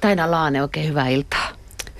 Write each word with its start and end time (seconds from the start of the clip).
Taina 0.00 0.30
Laane, 0.30 0.62
oikein 0.62 0.88
hyvää 0.88 1.08
iltaa. 1.08 1.48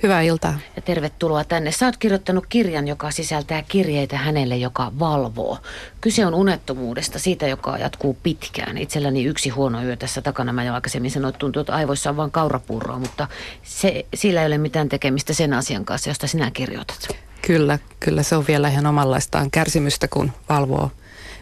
Hyvää 0.03 0.21
iltaa. 0.21 0.59
Ja 0.75 0.81
tervetuloa 0.81 1.43
tänne. 1.43 1.71
Sä 1.71 1.85
oot 1.85 1.97
kirjoittanut 1.97 2.45
kirjan, 2.49 2.87
joka 2.87 3.11
sisältää 3.11 3.63
kirjeitä 3.67 4.17
hänelle, 4.17 4.57
joka 4.57 4.91
valvoo. 4.99 5.57
Kyse 6.01 6.25
on 6.25 6.33
unettomuudesta, 6.33 7.19
siitä, 7.19 7.47
joka 7.47 7.77
jatkuu 7.77 8.17
pitkään. 8.23 8.77
Itselläni 8.77 9.23
yksi 9.23 9.49
huono 9.49 9.83
yö 9.83 9.95
tässä 9.95 10.21
takana. 10.21 10.53
Mä 10.53 10.63
jo 10.63 10.73
aikaisemmin 10.73 11.11
sanoin, 11.11 11.29
että 11.29 11.39
tuntuu, 11.39 11.59
että 11.59 11.75
aivoissa 11.75 12.09
on 12.09 12.17
vain 12.17 12.31
kaurapurroa, 12.31 12.99
mutta 12.99 13.27
se, 13.63 14.05
sillä 14.13 14.41
ei 14.41 14.47
ole 14.47 14.57
mitään 14.57 14.89
tekemistä 14.89 15.33
sen 15.33 15.53
asian 15.53 15.85
kanssa, 15.85 16.09
josta 16.09 16.27
sinä 16.27 16.51
kirjoitat. 16.51 17.07
Kyllä, 17.47 17.79
kyllä 17.99 18.23
se 18.23 18.35
on 18.35 18.47
vielä 18.47 18.69
ihan 18.69 18.85
omanlaistaan 18.85 19.51
kärsimystä, 19.51 20.07
kun 20.07 20.31
valvoo 20.49 20.91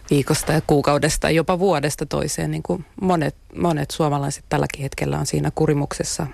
viikosta 0.09 0.53
ja 0.53 0.61
kuukaudesta, 0.67 1.29
jopa 1.29 1.59
vuodesta 1.59 2.05
toiseen, 2.05 2.51
niin 2.51 2.63
kuin 2.63 2.85
monet, 3.01 3.35
monet 3.55 3.91
suomalaiset 3.91 4.43
tälläkin 4.49 4.81
hetkellä 4.81 5.19
on 5.19 5.25
siinä 5.25 5.51
kurimuksessa. 5.55 6.27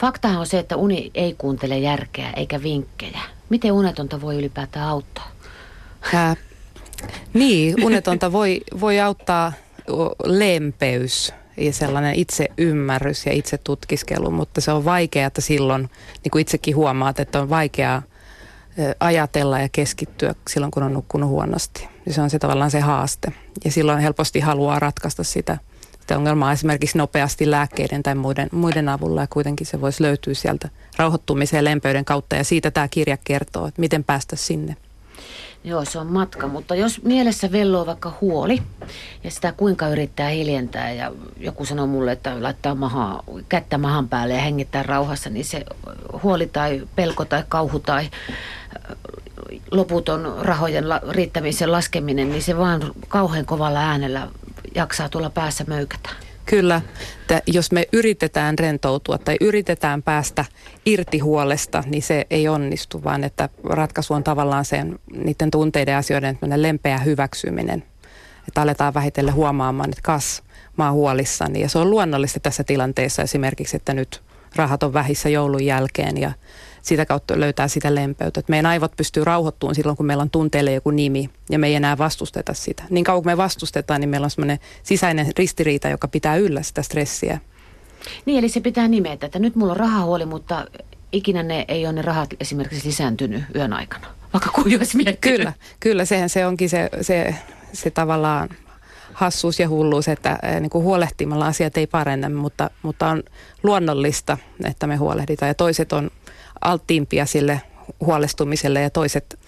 Faktahan 0.00 0.40
on 0.40 0.46
se, 0.46 0.58
että 0.58 0.76
uni 0.76 1.10
ei 1.14 1.34
kuuntele 1.38 1.78
järkeä 1.78 2.30
eikä 2.30 2.62
vinkkejä. 2.62 3.20
Miten 3.48 3.72
unetonta 3.72 4.20
voi 4.20 4.36
ylipäätään 4.36 4.88
auttaa? 4.88 5.30
Ää, 6.14 6.36
niin, 7.34 7.84
unetonta 7.84 8.32
voi, 8.32 8.60
voi 8.80 9.00
auttaa 9.00 9.52
lempeys 10.24 11.32
ja 11.56 11.72
sellainen 11.72 12.14
itse 12.14 12.48
ymmärrys 12.58 13.26
ja 13.26 13.32
itse 13.32 13.58
tutkiskelu, 13.58 14.30
mutta 14.30 14.60
se 14.60 14.72
on 14.72 14.84
vaikeaa 14.84 15.30
silloin, 15.38 15.90
niin 16.24 16.30
kuin 16.30 16.42
itsekin 16.42 16.76
huomaat, 16.76 17.20
että 17.20 17.40
on 17.40 17.50
vaikeaa 17.50 18.02
ajatella 19.00 19.58
ja 19.58 19.68
keskittyä 19.68 20.34
silloin, 20.48 20.70
kun 20.70 20.82
on 20.82 20.92
nukkunut 20.92 21.30
huonosti. 21.30 21.88
Ja 22.06 22.12
se 22.12 22.20
on 22.20 22.30
se 22.30 22.38
tavallaan 22.38 22.70
se 22.70 22.80
haaste. 22.80 23.32
Ja 23.64 23.70
silloin 23.72 23.98
helposti 23.98 24.40
haluaa 24.40 24.78
ratkaista 24.78 25.24
sitä, 25.24 25.58
sitä 26.06 26.16
ongelmaa 26.16 26.52
esimerkiksi 26.52 26.98
nopeasti 26.98 27.50
lääkkeiden 27.50 28.02
tai 28.02 28.14
muiden, 28.14 28.48
muiden 28.52 28.88
avulla. 28.88 29.20
Ja 29.20 29.26
kuitenkin 29.26 29.66
se 29.66 29.80
voisi 29.80 30.02
löytyä 30.02 30.34
sieltä 30.34 30.68
rauhoittumisen 30.96 31.58
ja 31.58 31.64
lempeyden 31.64 32.04
kautta. 32.04 32.36
Ja 32.36 32.44
siitä 32.44 32.70
tämä 32.70 32.88
kirja 32.88 33.16
kertoo, 33.24 33.66
että 33.66 33.80
miten 33.80 34.04
päästä 34.04 34.36
sinne. 34.36 34.76
Joo, 35.64 35.84
se 35.84 35.98
on 35.98 36.06
matka, 36.06 36.48
mutta 36.48 36.74
jos 36.74 37.02
mielessä 37.02 37.52
velloo 37.52 37.86
vaikka 37.86 38.12
huoli 38.20 38.62
ja 39.24 39.30
sitä 39.30 39.52
kuinka 39.52 39.88
yrittää 39.88 40.28
hiljentää 40.28 40.92
ja 40.92 41.12
joku 41.40 41.64
sanoo 41.64 41.86
mulle, 41.86 42.12
että 42.12 42.42
laittaa 42.42 42.74
maha, 42.74 43.22
kättä 43.48 43.78
mahan 43.78 44.08
päälle 44.08 44.34
ja 44.34 44.40
hengittää 44.40 44.82
rauhassa, 44.82 45.30
niin 45.30 45.44
se 45.44 45.64
huoli 46.22 46.46
tai 46.46 46.82
pelko 46.96 47.24
tai 47.24 47.44
kauhu 47.48 47.78
tai 47.78 48.10
loputon 49.70 50.36
rahojen 50.40 50.84
riittämisen 51.10 51.72
laskeminen, 51.72 52.28
niin 52.28 52.42
se 52.42 52.56
vaan 52.56 52.82
kauhean 53.08 53.46
kovalla 53.46 53.80
äänellä 53.80 54.28
jaksaa 54.76 55.08
tulla 55.08 55.30
päässä 55.30 55.64
möykätä. 55.66 56.08
Kyllä, 56.46 56.80
että 57.20 57.42
jos 57.46 57.72
me 57.72 57.88
yritetään 57.92 58.58
rentoutua 58.58 59.18
tai 59.18 59.36
yritetään 59.40 60.02
päästä 60.02 60.44
irti 60.86 61.18
huolesta, 61.18 61.84
niin 61.86 62.02
se 62.02 62.26
ei 62.30 62.48
onnistu, 62.48 63.04
vaan 63.04 63.24
että 63.24 63.48
ratkaisu 63.64 64.14
on 64.14 64.24
tavallaan 64.24 64.64
sen 64.64 64.98
niiden 65.12 65.50
tunteiden 65.50 65.92
ja 65.92 65.98
asioiden 65.98 66.38
lempeä 66.56 66.98
hyväksyminen. 66.98 67.84
Että 68.48 68.62
aletaan 68.62 68.94
vähitellen 68.94 69.34
huomaamaan, 69.34 69.90
että 69.90 70.02
kas, 70.02 70.42
mä 70.76 70.84
oon 70.84 70.94
huolissani. 70.94 71.60
Ja 71.60 71.68
se 71.68 71.78
on 71.78 71.90
luonnollista 71.90 72.40
tässä 72.40 72.64
tilanteessa 72.64 73.22
esimerkiksi, 73.22 73.76
että 73.76 73.94
nyt 73.94 74.22
rahat 74.56 74.82
on 74.82 74.92
vähissä 74.92 75.28
joulun 75.28 75.64
jälkeen 75.64 76.16
ja 76.16 76.32
sitä 76.86 77.06
kautta 77.06 77.40
löytää 77.40 77.68
sitä 77.68 77.94
lempeyttä. 77.94 78.40
Että 78.40 78.50
meidän 78.50 78.66
aivot 78.66 78.96
pystyy 78.96 79.24
rauhoittumaan 79.24 79.74
silloin, 79.74 79.96
kun 79.96 80.06
meillä 80.06 80.22
on 80.22 80.30
tunteille 80.30 80.72
joku 80.72 80.90
nimi 80.90 81.30
ja 81.50 81.58
me 81.58 81.66
ei 81.66 81.74
enää 81.74 81.98
vastusteta 81.98 82.54
sitä. 82.54 82.82
Niin 82.90 83.04
kauan 83.04 83.22
kun 83.22 83.32
me 83.32 83.36
vastustetaan, 83.36 84.00
niin 84.00 84.08
meillä 84.08 84.24
on 84.24 84.30
semmoinen 84.30 84.58
sisäinen 84.82 85.26
ristiriita, 85.38 85.88
joka 85.88 86.08
pitää 86.08 86.36
yllä 86.36 86.62
sitä 86.62 86.82
stressiä. 86.82 87.40
Niin, 88.26 88.38
eli 88.38 88.48
se 88.48 88.60
pitää 88.60 88.88
nimetä, 88.88 89.26
että 89.26 89.38
nyt 89.38 89.56
mulla 89.56 89.72
on 89.72 89.76
rahahuoli, 89.76 90.26
mutta 90.26 90.66
ikinä 91.12 91.42
ne 91.42 91.64
ei 91.68 91.86
ole 91.86 91.92
ne 91.92 92.02
rahat 92.02 92.30
esimerkiksi 92.40 92.88
lisääntynyt 92.88 93.44
yön 93.54 93.72
aikana, 93.72 94.06
vaikka 94.32 94.50
kuin 94.50 94.78
olisi 94.78 94.98
Kyllä, 95.20 95.52
kyllä, 95.80 96.04
sehän 96.04 96.28
se 96.28 96.46
onkin 96.46 96.70
se, 96.70 96.90
se, 97.00 97.34
se 97.72 97.90
tavallaan 97.90 98.48
hassuus 99.12 99.60
ja 99.60 99.68
hulluus, 99.68 100.08
että 100.08 100.38
niin 100.60 100.70
kuin 100.70 100.84
huolehtimalla 100.84 101.46
asiat 101.46 101.76
ei 101.76 101.86
parane, 101.86 102.28
mutta, 102.28 102.70
mutta 102.82 103.08
on 103.08 103.22
luonnollista, 103.62 104.38
että 104.64 104.86
me 104.86 104.96
huolehditaan. 104.96 105.48
Ja 105.48 105.54
toiset 105.54 105.92
on 105.92 106.10
alttiimpia 106.60 107.26
sille 107.26 107.62
huolestumiselle 108.00 108.80
ja 108.80 108.90
toiset 108.90 109.38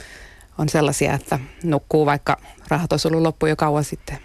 on 0.59 0.69
sellaisia, 0.69 1.15
että 1.15 1.39
nukkuu 1.65 2.07
vaikka 2.07 2.37
rahat 2.69 2.93
olisi 2.93 3.09
ollut 3.09 3.23
loppu 3.23 3.47
jo 3.47 3.57
kauan 3.57 3.85
sitten. 3.85 4.19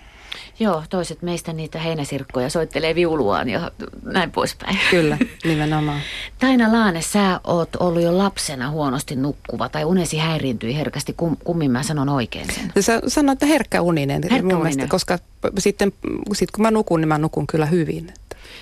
Joo, 0.60 0.84
toiset 0.90 1.22
meistä 1.22 1.54
niitä 1.54 1.80
heinäsirkkoja 1.80 2.50
soittelee 2.50 2.96
viuluaan 2.96 3.50
ja 3.50 3.72
näin 4.04 4.32
poispäin. 4.32 4.80
Kyllä, 4.90 5.18
nimenomaan. 5.44 6.00
Taina 6.40 6.72
Laane, 6.72 7.02
sä 7.02 7.40
oot 7.44 7.76
ollut 7.76 8.04
jo 8.04 8.18
lapsena 8.18 8.70
huonosti 8.70 9.16
nukkuva 9.16 9.70
tai 9.70 9.86
unesi 9.86 10.18
häiriintyi 10.18 10.78
herkästi. 10.78 11.14
Kum, 11.18 11.38
kummin 11.44 11.72
mä 11.72 11.84
sanon 11.84 12.10
oikein 12.10 12.54
sen? 12.54 12.72
Sä 12.84 13.02
sanoit, 13.08 13.36
että 13.36 13.46
herkkä 13.46 13.82
uninen. 13.82 14.22
Herkkä 14.32 14.58
uninen. 14.58 14.90
koska 14.90 15.20
sitten 15.58 15.94
sit 16.34 16.52
kun 16.52 16.62
mä 16.62 16.72
nukun, 16.72 17.02
niin 17.02 17.08
mä 17.08 17.18
nukun 17.18 17.48
kyllä 17.48 17.66
hyvin. 17.66 18.14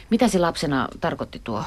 Mitä 0.09 0.27
se 0.27 0.39
lapsena 0.39 0.87
tarkoitti 1.01 1.41
tuo 1.43 1.63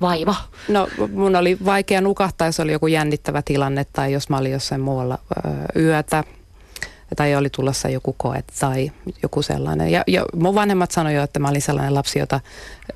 vaiva? 0.00 0.34
No 0.68 0.88
mun 1.12 1.36
oli 1.36 1.58
vaikea 1.64 2.00
nukahtaa, 2.00 2.48
jos 2.48 2.60
oli 2.60 2.72
joku 2.72 2.86
jännittävä 2.86 3.42
tilanne 3.42 3.86
tai 3.92 4.12
jos 4.12 4.28
mä 4.28 4.38
olin 4.38 4.52
jossain 4.52 4.80
muualla 4.80 5.18
yötä 5.76 6.24
tai 7.16 7.34
oli 7.34 7.50
tulossa 7.50 7.88
joku 7.88 8.14
koe 8.18 8.44
tai 8.60 8.92
joku 9.22 9.42
sellainen. 9.42 9.90
Ja, 9.90 10.04
ja 10.06 10.24
mun 10.34 10.54
vanhemmat 10.54 10.90
sanoivat 10.90 11.24
että 11.24 11.38
mä 11.38 11.48
olin 11.48 11.62
sellainen 11.62 11.94
lapsi, 11.94 12.18
jota 12.18 12.40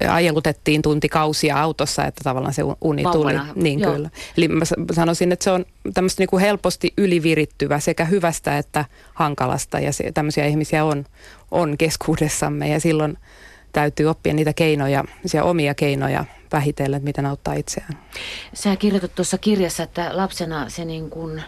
ajelutettiin 0.09 0.83
tuntikausia 0.83 1.63
autossa, 1.63 2.05
että 2.05 2.21
tavallaan 2.25 2.55
se 2.55 2.63
uni 2.81 3.03
tuli. 3.13 3.33
Niin 3.55 3.81
Joo. 3.81 3.93
kyllä. 3.93 4.11
Eli 4.37 4.49
mä 4.49 4.65
sanoisin, 4.93 5.33
että 5.33 5.45
se 5.45 5.51
on 5.51 5.65
tämmöistä 5.95 6.23
niin 6.23 6.29
kuin 6.29 6.41
helposti 6.41 6.93
ylivirittyvä 6.99 7.81
sekä 7.81 8.05
hyvästä 8.05 8.59
että 8.59 8.85
hankalasta 9.15 9.81
ja 9.81 9.93
se, 9.93 10.13
tämmöisiä 10.13 10.47
ihmisiä 10.47 10.85
on, 10.85 11.05
on 11.51 11.79
keskuudessamme 11.79 12.69
ja 12.69 12.81
silloin 12.81 13.19
täytyy 13.73 14.07
oppia 14.07 14.35
niitä 14.35 14.53
keinoja, 14.53 15.05
omia 15.43 15.75
keinoja 15.75 16.25
vähitellen, 16.55 16.97
että 16.97 17.05
miten 17.05 17.27
auttaa 17.27 17.55
itseään. 17.55 17.99
Sä 18.55 18.77
kirjoitat 18.77 19.15
tuossa 19.15 19.39
kirjassa, 19.39 19.83
että 19.83 20.11
lapsena 20.13 20.69
se 20.69 20.85
niin 20.85 21.11
kuin 21.11 21.43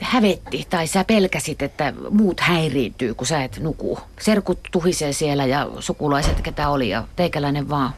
hävetti 0.00 0.66
tai 0.70 0.86
sä 0.86 1.04
pelkäsit, 1.04 1.62
että 1.62 1.92
muut 2.10 2.40
häiriintyy, 2.40 3.14
kun 3.14 3.26
sä 3.26 3.44
et 3.44 3.58
nuku. 3.60 3.98
Serkut 4.20 4.58
tuhisee 4.72 5.12
siellä 5.12 5.46
ja 5.46 5.68
sukulaiset, 5.78 6.40
ketä 6.40 6.68
oli 6.68 6.88
ja 6.88 7.04
teikäläinen 7.16 7.68
vaan 7.68 7.92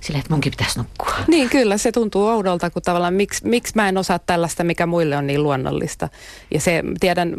silleen, 0.00 0.20
että 0.20 0.32
munkin 0.32 0.50
pitäisi 0.50 0.78
nukkua. 0.78 1.14
Niin 1.26 1.50
kyllä, 1.50 1.78
se 1.78 1.92
tuntuu 1.92 2.26
oudolta, 2.26 2.70
kun 2.70 2.82
tavallaan 2.82 3.14
miksi, 3.14 3.48
miksi 3.48 3.72
mä 3.76 3.88
en 3.88 3.98
osaa 3.98 4.18
tällaista, 4.18 4.64
mikä 4.64 4.86
muille 4.86 5.16
on 5.16 5.26
niin 5.26 5.42
luonnollista. 5.42 6.08
Ja 6.54 6.60
se, 6.60 6.82
tiedän, 7.00 7.34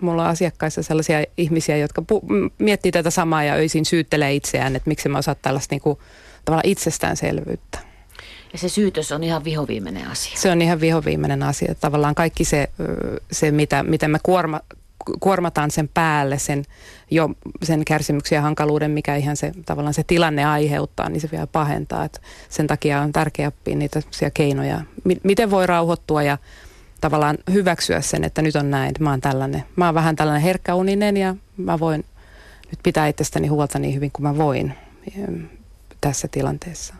mulla 0.00 0.22
on 0.22 0.28
asiakkaissa 0.28 0.82
sellaisia 0.82 1.24
ihmisiä, 1.36 1.76
jotka 1.76 2.02
pu- 2.12 2.50
miettii 2.58 2.92
tätä 2.92 3.10
samaa 3.10 3.44
ja 3.44 3.54
öisin 3.54 3.84
syyttelee 3.84 4.34
itseään, 4.34 4.76
että 4.76 4.88
miksi 4.88 5.08
mä 5.08 5.18
osaan 5.18 5.36
tällaista 5.42 5.74
niin 5.74 5.80
kuin, 5.82 5.98
tavallaan 6.46 6.70
itsestäänselvyyttä. 6.70 7.78
Ja 8.52 8.58
se 8.58 8.68
syytös 8.68 9.12
on 9.12 9.24
ihan 9.24 9.44
vihoviimeinen 9.44 10.08
asia. 10.08 10.32
Se 10.36 10.50
on 10.50 10.62
ihan 10.62 10.80
vihoviimeinen 10.80 11.42
asia. 11.42 11.74
Tavallaan 11.74 12.14
kaikki 12.14 12.44
se, 12.44 12.68
se 13.32 13.50
mitä, 13.50 13.82
mitä 13.82 14.08
me 14.08 14.18
kuorma, 14.22 14.60
kuormataan 15.20 15.70
sen 15.70 15.88
päälle, 15.94 16.38
sen, 16.38 16.64
jo, 17.10 17.30
sen 17.62 17.84
kärsimyksen 17.84 18.36
ja 18.36 18.42
hankaluuden, 18.42 18.90
mikä 18.90 19.16
ihan 19.16 19.36
se, 19.36 19.52
tavallaan 19.66 19.94
se 19.94 20.02
tilanne 20.02 20.44
aiheuttaa, 20.44 21.08
niin 21.08 21.20
se 21.20 21.28
vielä 21.32 21.46
pahentaa. 21.46 22.04
Et 22.04 22.22
sen 22.48 22.66
takia 22.66 23.00
on 23.00 23.12
tärkeää 23.12 23.48
oppia 23.48 23.76
niitä 23.76 24.00
keinoja. 24.34 24.80
M- 25.04 25.20
miten 25.22 25.50
voi 25.50 25.66
rauhoittua 25.66 26.22
ja 26.22 26.38
tavallaan 27.00 27.38
hyväksyä 27.52 28.00
sen, 28.00 28.24
että 28.24 28.42
nyt 28.42 28.56
on 28.56 28.70
näin, 28.70 28.94
mä 28.98 29.10
oon 29.10 29.20
tällainen. 29.20 29.64
Mä 29.76 29.86
oon 29.86 29.94
vähän 29.94 30.16
tällainen 30.16 30.42
herkkäuninen 30.42 31.16
ja 31.16 31.34
mä 31.56 31.80
voin 31.80 32.04
nyt 32.70 32.80
pitää 32.82 33.06
itsestäni 33.08 33.48
huolta 33.48 33.78
niin 33.78 33.94
hyvin 33.94 34.10
kuin 34.12 34.22
mä 34.22 34.36
voin 34.36 34.74
tässä 36.06 36.28
tilanteessa. 36.28 36.94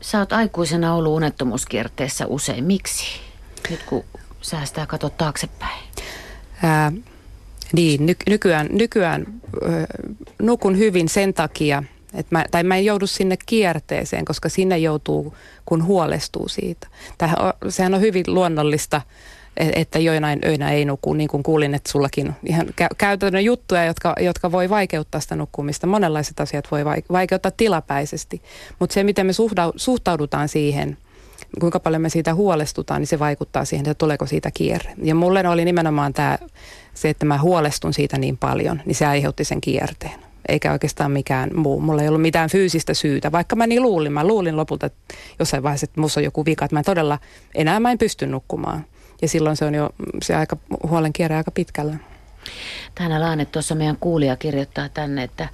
Sä 0.00 0.18
oot 0.18 0.32
aikuisena 0.32 0.94
ollut 0.94 1.12
unettomuuskierteessä 1.12 2.26
usein. 2.26 2.64
Miksi? 2.64 3.06
Nyt 3.70 3.82
kun 3.82 4.04
sä 4.40 4.64
sitä 4.64 4.86
katsot 4.86 5.16
taaksepäin. 5.16 5.84
Ää, 6.62 6.92
niin, 7.72 8.06
ny- 8.06 8.16
nykyään, 8.28 8.68
nykyään 8.70 9.26
ö, 9.62 9.86
nukun 10.42 10.78
hyvin 10.78 11.08
sen 11.08 11.34
takia, 11.34 11.82
että 12.14 12.36
mä, 12.36 12.44
tai 12.50 12.62
mä 12.62 12.76
en 12.76 12.84
joudu 12.84 13.06
sinne 13.06 13.36
kierteeseen, 13.46 14.24
koska 14.24 14.48
sinne 14.48 14.78
joutuu, 14.78 15.34
kun 15.66 15.84
huolestuu 15.84 16.48
siitä. 16.48 16.86
Tähän, 17.18 17.36
sehän 17.68 17.94
on 17.94 18.00
hyvin 18.00 18.24
luonnollista 18.26 19.00
että 19.56 19.98
joinain 19.98 20.38
öinä 20.44 20.70
ei 20.70 20.84
nuku, 20.84 21.14
niin 21.14 21.28
kuin 21.28 21.42
kuulin, 21.42 21.74
että 21.74 21.92
sullakin 21.92 22.32
ihan 22.46 22.66
käytännön 22.98 23.44
juttuja, 23.44 23.84
jotka, 23.84 24.14
jotka 24.20 24.52
voi 24.52 24.70
vaikeuttaa 24.70 25.20
sitä 25.20 25.36
nukkumista. 25.36 25.86
Monenlaiset 25.86 26.40
asiat 26.40 26.70
voi 26.70 26.84
vaikeuttaa 27.12 27.52
tilapäisesti, 27.56 28.42
mutta 28.78 28.94
se, 28.94 29.04
miten 29.04 29.26
me 29.26 29.32
suhtaudutaan 29.76 30.48
siihen, 30.48 30.96
kuinka 31.60 31.80
paljon 31.80 32.02
me 32.02 32.08
siitä 32.08 32.34
huolestutaan, 32.34 33.00
niin 33.00 33.06
se 33.06 33.18
vaikuttaa 33.18 33.64
siihen, 33.64 33.86
että 33.88 33.98
tuleeko 33.98 34.26
siitä 34.26 34.50
kierre. 34.54 34.92
Ja 35.02 35.14
mulle 35.14 35.48
oli 35.48 35.64
nimenomaan 35.64 36.12
tämä, 36.12 36.38
se, 36.94 37.08
että 37.08 37.26
mä 37.26 37.38
huolestun 37.38 37.94
siitä 37.94 38.18
niin 38.18 38.36
paljon, 38.36 38.82
niin 38.84 38.94
se 38.94 39.06
aiheutti 39.06 39.44
sen 39.44 39.60
kierteen. 39.60 40.20
eikä 40.48 40.72
oikeastaan 40.72 41.10
mikään 41.10 41.50
muu. 41.54 41.80
Mulla 41.80 42.02
ei 42.02 42.08
ollut 42.08 42.22
mitään 42.22 42.50
fyysistä 42.50 42.94
syytä, 42.94 43.32
vaikka 43.32 43.56
mä 43.56 43.66
niin 43.66 43.82
luulin. 43.82 44.12
Mä 44.12 44.26
luulin 44.26 44.56
lopulta 44.56 44.86
että 44.86 45.14
jossain 45.38 45.62
vaiheessa, 45.62 45.84
että 45.84 46.00
musta 46.00 46.20
on 46.20 46.24
joku 46.24 46.44
vika, 46.44 46.64
että 46.64 46.76
mä 46.76 46.82
todella 46.82 47.18
enää 47.54 47.80
mä 47.80 47.90
en 47.90 47.98
pysty 47.98 48.26
nukkumaan. 48.26 48.84
Ja 49.22 49.28
silloin 49.28 49.56
se 49.56 49.64
on 49.64 49.74
jo 49.74 49.90
se 50.22 50.34
aika 50.34 50.56
huolen 50.88 51.12
kierre 51.12 51.36
aika 51.36 51.50
pitkällä. 51.50 51.96
Tänä 52.94 53.20
Laane 53.20 53.44
tuossa 53.44 53.74
meidän 53.74 53.96
kuulija 54.00 54.36
kirjoittaa 54.36 54.88
tänne, 54.88 55.22
että 55.22 55.48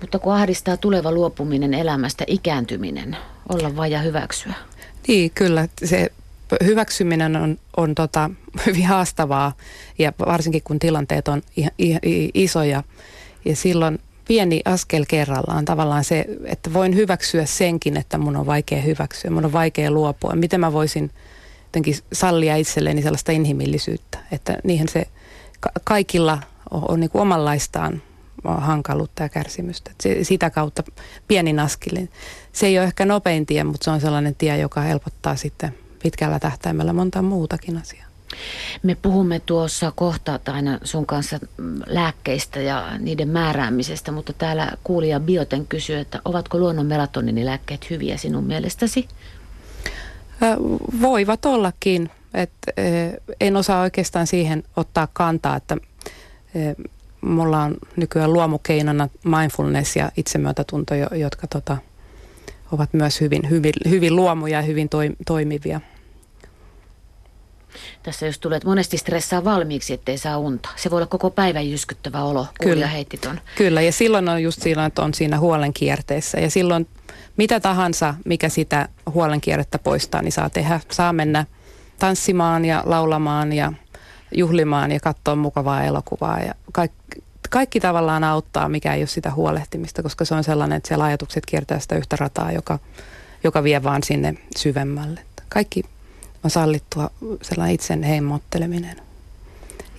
mutta 0.00 0.18
kun 0.18 0.34
ahdistaa 0.34 0.76
tuleva 0.76 1.12
luopuminen 1.12 1.74
elämästä, 1.74 2.24
ikääntyminen, 2.26 3.16
olla 3.48 3.76
vain 3.76 3.92
ja 3.92 4.00
hyväksyä. 4.00 4.54
Niin, 5.08 5.30
kyllä. 5.30 5.68
Se 5.84 6.12
hyväksyminen 6.64 7.36
on, 7.36 7.58
on 7.76 7.94
tota, 7.94 8.30
hyvin 8.66 8.86
haastavaa 8.86 9.52
ja 9.98 10.12
varsinkin 10.26 10.62
kun 10.62 10.78
tilanteet 10.78 11.28
on 11.28 11.42
isoja 12.34 12.82
ja 13.44 13.56
silloin 13.56 13.98
pieni 14.28 14.60
askel 14.64 15.04
kerrallaan 15.08 15.64
tavallaan 15.64 16.04
se, 16.04 16.24
että 16.44 16.72
voin 16.72 16.94
hyväksyä 16.94 17.46
senkin, 17.46 17.96
että 17.96 18.18
mun 18.18 18.36
on 18.36 18.46
vaikea 18.46 18.82
hyväksyä, 18.82 19.30
mun 19.30 19.44
on 19.44 19.52
vaikea 19.52 19.90
luopua. 19.90 20.32
Miten 20.34 20.60
mä 20.60 20.72
voisin 20.72 21.10
jotenkin 21.78 22.04
sallia 22.12 22.56
itselleni 22.56 23.02
sellaista 23.02 23.32
inhimillisyyttä, 23.32 24.18
että 24.32 24.58
niihin 24.64 24.88
se 24.88 25.06
kaikilla 25.84 26.38
on, 26.70 26.84
on 26.88 27.00
niin 27.00 27.10
kuin 27.10 27.22
omanlaistaan 27.22 28.02
hankaluutta 28.44 29.22
ja 29.22 29.28
kärsimystä. 29.28 29.90
Se, 30.00 30.24
sitä 30.24 30.50
kautta 30.50 30.82
pienin 31.28 31.58
askelin. 31.58 32.10
Se 32.52 32.66
ei 32.66 32.78
ole 32.78 32.86
ehkä 32.86 33.04
nopein 33.04 33.46
tie, 33.46 33.64
mutta 33.64 33.84
se 33.84 33.90
on 33.90 34.00
sellainen 34.00 34.34
tie, 34.34 34.58
joka 34.58 34.80
helpottaa 34.80 35.36
sitten 35.36 35.74
pitkällä 36.02 36.38
tähtäimellä 36.38 36.92
monta 36.92 37.22
muutakin 37.22 37.76
asiaa. 37.76 38.06
Me 38.82 38.94
puhumme 38.94 39.40
tuossa 39.40 39.92
kohta 39.94 40.40
aina 40.46 40.78
sun 40.84 41.06
kanssa 41.06 41.38
lääkkeistä 41.86 42.60
ja 42.60 42.98
niiden 42.98 43.28
määräämisestä, 43.28 44.12
mutta 44.12 44.32
täällä 44.32 44.72
kuulija 44.84 45.20
Bioten 45.20 45.66
kysyy, 45.66 45.98
että 45.98 46.20
ovatko 46.24 46.58
luonnon 46.58 46.86
melatoninilääkkeet 46.86 47.90
hyviä 47.90 48.16
sinun 48.16 48.44
mielestäsi? 48.44 49.08
Voivat 51.00 51.46
ollakin. 51.46 52.10
Et, 52.34 52.50
en 53.40 53.56
osaa 53.56 53.80
oikeastaan 53.80 54.26
siihen 54.26 54.62
ottaa 54.76 55.08
kantaa, 55.12 55.56
että 55.56 55.76
mulla 57.20 57.62
on 57.62 57.76
nykyään 57.96 58.32
luomukeinona 58.32 59.08
mindfulness 59.24 59.96
ja 59.96 60.10
itsemyötätunto, 60.16 60.94
jotka 60.94 61.46
tota, 61.46 61.76
ovat 62.72 62.92
myös 62.92 63.20
hyvin, 63.20 63.50
hyvin, 63.50 63.72
hyvin 63.88 64.16
luomuja 64.16 64.58
ja 64.58 64.62
hyvin 64.62 64.88
toimivia. 65.26 65.80
Tässä 68.02 68.26
jos 68.26 68.38
tulet 68.38 68.64
monesti 68.64 68.98
stressaa 68.98 69.44
valmiiksi, 69.44 69.92
ettei 69.92 70.18
saa 70.18 70.38
unta. 70.38 70.68
Se 70.76 70.90
voi 70.90 70.96
olla 70.96 71.06
koko 71.06 71.30
päivän 71.30 71.70
jyskyttävä 71.70 72.22
olo, 72.22 72.46
Kyllä. 72.62 72.86
heitti 72.86 73.16
ton. 73.16 73.40
Kyllä, 73.56 73.82
ja 73.82 73.92
silloin 73.92 74.28
on 74.28 74.42
just 74.42 74.62
silloin, 74.62 74.86
että 74.86 75.02
on 75.02 75.14
siinä 75.14 75.38
huolen 75.38 75.72
kierteessä. 75.72 76.40
Ja 76.40 76.50
silloin 76.50 76.86
mitä 77.38 77.60
tahansa, 77.60 78.14
mikä 78.24 78.48
sitä 78.48 78.88
huolen 79.14 79.40
kierrettä 79.40 79.78
poistaa, 79.78 80.22
niin 80.22 80.32
saa 80.32 80.50
tehdä. 80.50 80.80
Saa 80.90 81.12
mennä 81.12 81.46
tanssimaan 81.98 82.64
ja 82.64 82.82
laulamaan 82.86 83.52
ja 83.52 83.72
juhlimaan 84.34 84.92
ja 84.92 85.00
katsoa 85.00 85.36
mukavaa 85.36 85.84
elokuvaa. 85.84 86.40
Ja 86.40 86.54
kaikki, 86.72 87.22
kaikki 87.50 87.80
tavallaan 87.80 88.24
auttaa, 88.24 88.68
mikä 88.68 88.94
ei 88.94 89.00
ole 89.00 89.06
sitä 89.06 89.30
huolehtimista, 89.30 90.02
koska 90.02 90.24
se 90.24 90.34
on 90.34 90.44
sellainen, 90.44 90.76
että 90.76 90.88
siellä 90.88 91.04
ajatukset 91.04 91.46
kiertää 91.46 91.78
sitä 91.78 91.96
yhtä 91.96 92.16
rataa, 92.20 92.52
joka, 92.52 92.78
joka 93.44 93.62
vie 93.62 93.82
vaan 93.82 94.02
sinne 94.02 94.34
syvemmälle. 94.56 95.20
Kaikki 95.48 95.82
on 96.44 96.50
sallittua 96.50 97.10
sellainen 97.42 97.74
itsen 97.74 98.02
heimotteleminen. 98.02 98.96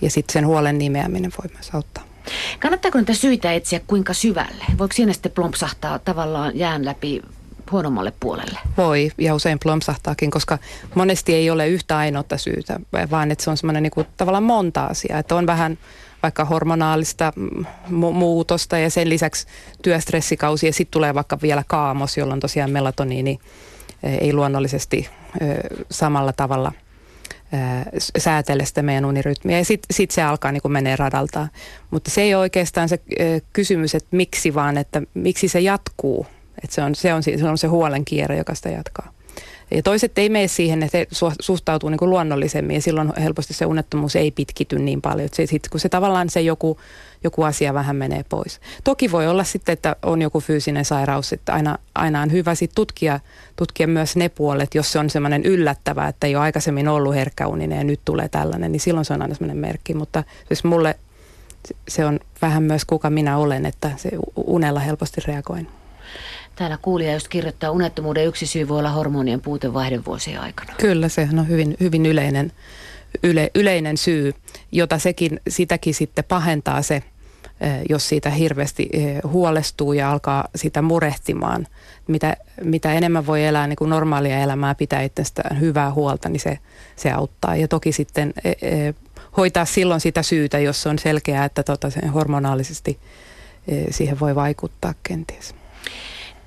Ja 0.00 0.10
sitten 0.10 0.32
sen 0.32 0.46
huolen 0.46 0.78
nimeäminen 0.78 1.32
voi 1.42 1.50
myös 1.54 1.70
auttaa. 1.74 2.09
Kannattaako 2.58 2.98
niitä 2.98 3.14
syitä 3.14 3.52
etsiä 3.52 3.80
kuinka 3.86 4.14
syvälle? 4.14 4.64
Voiko 4.78 4.92
siinä 4.94 5.12
sitten 5.12 5.32
plompsahtaa 5.32 5.98
tavallaan 5.98 6.58
jään 6.58 6.84
läpi 6.84 7.22
huonommalle 7.72 8.12
puolelle? 8.20 8.58
Voi, 8.76 9.10
ja 9.18 9.34
usein 9.34 9.58
plompsahtaakin, 9.58 10.30
koska 10.30 10.58
monesti 10.94 11.34
ei 11.34 11.50
ole 11.50 11.68
yhtä 11.68 11.98
ainoata 11.98 12.38
syytä, 12.38 12.80
vaan 13.10 13.30
että 13.30 13.44
se 13.44 13.50
on 13.50 13.56
semmoinen 13.56 13.82
niin 13.82 14.06
tavallaan 14.16 14.42
monta 14.42 14.84
asiaa. 14.84 15.18
Että 15.18 15.36
on 15.36 15.46
vähän 15.46 15.78
vaikka 16.22 16.44
hormonaalista 16.44 17.32
mu- 17.86 18.12
muutosta 18.12 18.78
ja 18.78 18.90
sen 18.90 19.08
lisäksi 19.08 19.46
työstressikausi 19.82 20.66
ja 20.66 20.72
sitten 20.72 20.92
tulee 20.92 21.14
vaikka 21.14 21.38
vielä 21.42 21.64
kaamos, 21.66 22.16
jolloin 22.16 22.40
tosiaan 22.40 22.70
melatoniini 22.70 23.38
ei 24.02 24.32
luonnollisesti 24.32 25.08
samalla 25.90 26.32
tavalla 26.32 26.72
säätele 28.18 28.64
sitä 28.64 28.82
meidän 28.82 29.04
unirytmiä. 29.04 29.58
Ja 29.58 29.64
sitten 29.64 29.94
sit 29.94 30.10
se 30.10 30.22
alkaa 30.22 30.52
niin 30.52 30.62
menee 30.68 30.96
radalta. 30.96 31.48
Mutta 31.90 32.10
se 32.10 32.22
ei 32.22 32.34
ole 32.34 32.40
oikeastaan 32.40 32.88
se 32.88 32.98
kysymys, 33.52 33.94
että 33.94 34.16
miksi, 34.16 34.54
vaan 34.54 34.78
että 34.78 35.02
miksi 35.14 35.48
se 35.48 35.60
jatkuu. 35.60 36.26
Että 36.64 36.74
se, 36.74 36.82
on, 36.82 36.94
se, 36.94 37.14
on, 37.14 37.22
se 37.22 37.48
on 37.48 37.58
se 37.58 37.66
huolen 37.66 38.04
kierre, 38.04 38.36
joka 38.36 38.54
sitä 38.54 38.68
jatkaa. 38.68 39.12
Ja 39.70 39.82
toiset 39.82 40.18
ei 40.18 40.28
mene 40.28 40.48
siihen, 40.48 40.82
että 40.82 40.98
he 40.98 41.06
suhtautuu 41.40 41.88
niin 41.88 41.98
kuin 41.98 42.10
luonnollisemmin 42.10 42.74
ja 42.74 42.82
silloin 42.82 43.12
helposti 43.22 43.54
se 43.54 43.66
unettomuus 43.66 44.16
ei 44.16 44.30
pitkity 44.30 44.78
niin 44.78 45.02
paljon. 45.02 45.28
Se, 45.32 45.46
sit, 45.46 45.68
kun 45.68 45.80
se 45.80 45.88
tavallaan 45.88 46.30
se 46.30 46.40
joku, 46.40 46.78
joku 47.24 47.42
asia 47.42 47.74
vähän 47.74 47.96
menee 47.96 48.24
pois. 48.28 48.60
Toki 48.84 49.12
voi 49.12 49.28
olla 49.28 49.44
sitten, 49.44 49.72
että 49.72 49.96
on 50.02 50.22
joku 50.22 50.40
fyysinen 50.40 50.84
sairaus, 50.84 51.32
että 51.32 51.52
aina, 51.52 51.78
aina 51.94 52.22
on 52.22 52.32
hyvä 52.32 52.54
sit 52.54 52.70
tutkia, 52.74 53.20
tutkia 53.56 53.86
myös 53.86 54.16
ne 54.16 54.28
puolet, 54.28 54.74
jos 54.74 54.92
se 54.92 54.98
on 54.98 55.10
semmoinen 55.10 55.44
yllättävä, 55.44 56.08
että 56.08 56.26
ei 56.26 56.36
ole 56.36 56.44
aikaisemmin 56.44 56.88
ollut 56.88 57.14
herkkäuninen 57.14 57.78
ja 57.78 57.84
nyt 57.84 58.00
tulee 58.04 58.28
tällainen, 58.28 58.72
niin 58.72 58.80
silloin 58.80 59.04
se 59.04 59.14
on 59.14 59.22
aina 59.22 59.34
semmoinen 59.34 59.56
merkki. 59.56 59.94
Mutta 59.94 60.24
siis 60.48 60.64
mulle 60.64 60.98
se 61.88 62.04
on 62.04 62.20
vähän 62.42 62.62
myös 62.62 62.84
kuka 62.84 63.10
minä 63.10 63.38
olen, 63.38 63.66
että 63.66 63.90
se 63.96 64.10
unella 64.36 64.80
helposti 64.80 65.20
reagoin. 65.26 65.79
Täällä 66.60 66.78
kuulija 66.82 67.12
just 67.12 67.28
kirjoittaa, 67.28 67.70
unettomuuden 67.70 68.26
yksi 68.26 68.46
syy 68.46 68.68
voi 68.68 68.78
olla 68.78 68.90
hormonien 68.90 69.40
puute 69.40 69.74
vaihdevuosien 69.74 70.40
aikana. 70.40 70.74
Kyllä, 70.80 71.08
se 71.08 71.28
on 71.38 71.48
hyvin, 71.48 71.76
hyvin 71.80 72.06
yleinen, 72.06 72.52
yle, 73.22 73.50
yleinen 73.54 73.96
syy, 73.96 74.34
jota 74.72 74.98
sekin, 74.98 75.40
sitäkin 75.48 75.94
sitten 75.94 76.24
pahentaa 76.28 76.82
se, 76.82 76.94
eh, 77.60 77.72
jos 77.88 78.08
siitä 78.08 78.30
hirveästi 78.30 78.88
eh, 78.92 79.20
huolestuu 79.24 79.92
ja 79.92 80.10
alkaa 80.10 80.48
sitä 80.54 80.82
murehtimaan. 80.82 81.66
Mitä, 82.06 82.36
mitä 82.62 82.92
enemmän 82.92 83.26
voi 83.26 83.44
elää 83.44 83.66
niin 83.66 83.76
kuin 83.76 83.90
normaalia 83.90 84.38
elämää, 84.38 84.74
pitää 84.74 85.02
itsestään 85.02 85.60
hyvää 85.60 85.92
huolta, 85.92 86.28
niin 86.28 86.40
se, 86.40 86.58
se 86.96 87.10
auttaa. 87.10 87.56
Ja 87.56 87.68
toki 87.68 87.92
sitten 87.92 88.34
eh, 88.44 88.94
hoitaa 89.36 89.64
silloin 89.64 90.00
sitä 90.00 90.22
syytä, 90.22 90.58
jos 90.58 90.86
on 90.86 90.98
selkeää, 90.98 91.44
että 91.44 91.62
tota, 91.62 91.90
sen 91.90 92.08
hormonaalisesti 92.10 92.98
siihen 93.90 94.20
voi 94.20 94.34
vaikuttaa 94.34 94.94
kenties. 95.02 95.59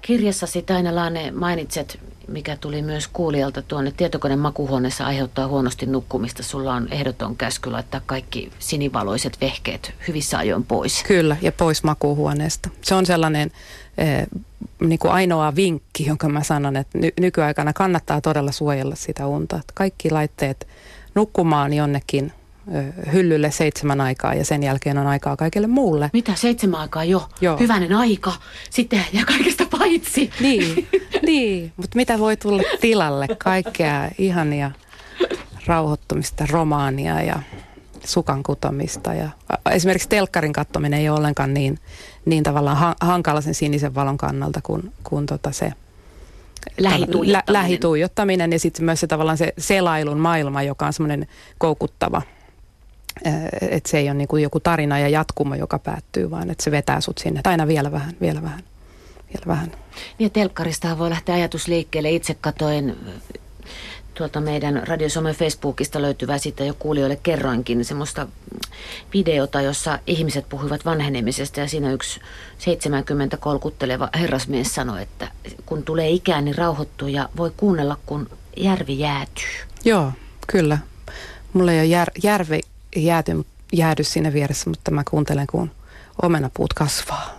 Kirjassasi 0.04 0.62
Taina 0.62 0.96
Laane 0.96 1.32
mainitset, 1.32 2.00
mikä 2.28 2.56
tuli 2.56 2.82
myös 2.82 3.08
kuulijalta 3.08 3.62
tuonne 3.62 3.92
tietokoneen 3.98 4.40
makuhuoneessa 4.40 5.06
aiheuttaa 5.06 5.48
huonosti 5.48 5.86
nukkumista. 5.86 6.44
Sulla 6.44 6.74
on 6.74 6.88
ehdoton 6.92 7.36
käsky 7.36 7.72
laittaa 7.72 8.02
kaikki 8.06 8.52
sinivaloiset 8.60 9.42
vehkeet 9.42 9.94
hyvissä 10.08 10.38
ajoin 10.38 10.64
pois. 10.64 11.04
Kyllä, 11.04 11.38
ja 11.42 11.52
pois 11.52 11.84
makuuhuoneesta. 11.84 12.70
Se 12.82 12.96
on 12.96 13.06
sellainen 13.06 13.52
eh, 13.98 14.28
niin 14.80 15.00
kuin 15.00 15.12
ainoa 15.12 15.56
vinkki, 15.56 16.06
jonka 16.06 16.30
mä 16.30 16.44
sanon, 16.44 16.76
että 16.76 16.98
ny- 16.98 17.14
nykyaikana 17.20 17.74
kannattaa 17.74 18.22
todella 18.22 18.52
suojella 18.52 18.96
sitä 18.96 19.28
unta. 19.28 19.60
Kaikki 19.74 20.10
laitteet 20.12 20.68
nukkumaan 21.16 21.74
jonnekin 21.74 22.32
hyllylle 23.14 23.52
seitsemän 23.52 24.02
aikaa 24.02 24.34
ja 24.34 24.46
sen 24.46 24.64
jälkeen 24.64 24.98
on 24.98 25.08
aikaa 25.08 25.36
kaikille 25.36 25.68
muulle. 25.68 26.10
Mitä, 26.14 26.36
seitsemän 26.36 26.80
aikaa 26.80 27.04
jo? 27.04 27.30
Joo. 27.42 27.58
Hyvänen 27.58 27.94
aika. 27.94 28.34
Sitten 28.70 29.06
ja 29.14 29.26
kaikesta 29.26 29.63
paitsi. 29.80 30.30
Niin, 30.40 30.88
niin. 31.22 31.74
mutta 31.78 31.96
mitä 31.96 32.20
voi 32.20 32.38
tulla 32.38 32.64
tilalle? 32.82 33.28
Kaikkea 33.38 34.10
ihania 34.18 34.72
rauhoittumista, 35.66 36.46
romaania 36.50 37.22
ja 37.22 37.40
sukan 38.06 38.44
kutomista. 38.44 39.14
Ja 39.14 39.30
esimerkiksi 39.72 40.10
telkkarin 40.10 40.54
kattominen 40.54 41.00
ei 41.00 41.10
ole 41.10 41.18
ollenkaan 41.18 41.54
niin, 41.54 41.80
niin 42.26 42.44
tavallaan 42.44 42.96
hankala 43.02 43.42
sen 43.42 43.56
sinisen 43.56 43.96
valon 43.96 44.18
kannalta 44.18 44.60
kuin, 44.64 44.92
kuin 45.04 45.26
tota 45.26 45.52
se 45.52 45.74
lähituijottaminen. 46.78 47.34
Lä, 47.34 47.44
lähituijottaminen 47.48 48.52
ja 48.52 48.60
sitten 48.60 48.86
myös 48.86 49.00
se 49.00 49.08
tavallaan 49.08 49.38
se 49.38 49.54
selailun 49.58 50.18
maailma, 50.18 50.64
joka 50.64 50.86
on 50.86 50.94
semmoinen 50.94 51.28
koukuttava– 51.58 52.22
että 53.62 53.90
se 53.90 53.98
ei 53.98 54.10
ole 54.10 54.14
niin 54.14 54.28
kuin 54.28 54.44
joku 54.44 54.60
tarina 54.60 55.00
ja 55.00 55.10
jatkumo, 55.10 55.56
joka 55.56 55.80
päättyy, 55.80 56.32
vaan 56.32 56.50
että 56.50 56.64
se 56.64 56.72
vetää 56.72 57.02
sut 57.02 57.18
sinne. 57.18 57.42
Aina 57.44 57.68
vielä 57.68 57.92
vähän, 57.92 58.14
vielä 58.22 58.42
vähän, 58.42 58.60
vielä 59.34 59.48
vähän. 59.48 59.72
Niin 60.20 60.32
telkkaristahan 60.32 61.00
voi 61.00 61.10
lähteä 61.10 61.36
ajatus 61.36 61.68
liikkeelle. 61.68 62.12
Itse 62.12 62.34
katoin 62.34 62.98
tuolta 64.14 64.42
meidän 64.42 64.88
Radio 64.88 65.10
Some 65.10 65.34
Facebookista 65.34 66.02
löytyvää, 66.02 66.38
siitä 66.38 66.64
jo 66.64 66.74
kuulijoille 66.74 67.20
kerroinkin, 67.24 67.86
semmoista 67.86 68.28
videota, 69.14 69.62
jossa 69.62 70.00
ihmiset 70.08 70.50
puhuivat 70.50 70.86
vanhenemisesta 70.86 71.60
ja 71.60 71.68
siinä 71.68 71.92
yksi 71.92 72.20
70 72.58 73.38
kolkutteleva 73.38 74.10
herrasmies 74.14 74.76
sanoi, 74.76 75.02
että 75.02 75.28
kun 75.66 75.84
tulee 75.84 76.10
ikään, 76.10 76.46
niin 76.46 76.58
rauhoittuu 76.58 77.08
ja 77.08 77.30
voi 77.38 77.52
kuunnella, 77.58 77.98
kun 78.06 78.30
järvi 78.58 79.00
jäätyy. 79.00 79.54
Joo, 79.86 80.12
kyllä. 80.48 80.78
Mulla 81.54 81.72
ei 81.72 81.80
ole 81.80 81.86
jär, 81.86 82.08
järvi 82.24 82.62
jääty, 82.96 83.46
jäädy 83.74 84.04
siinä 84.04 84.34
vieressä, 84.34 84.70
mutta 84.70 84.92
mä 84.92 85.04
kuuntelen, 85.10 85.48
kun 85.48 85.72
omenapuut 86.22 86.74
kasvaa. 86.74 87.38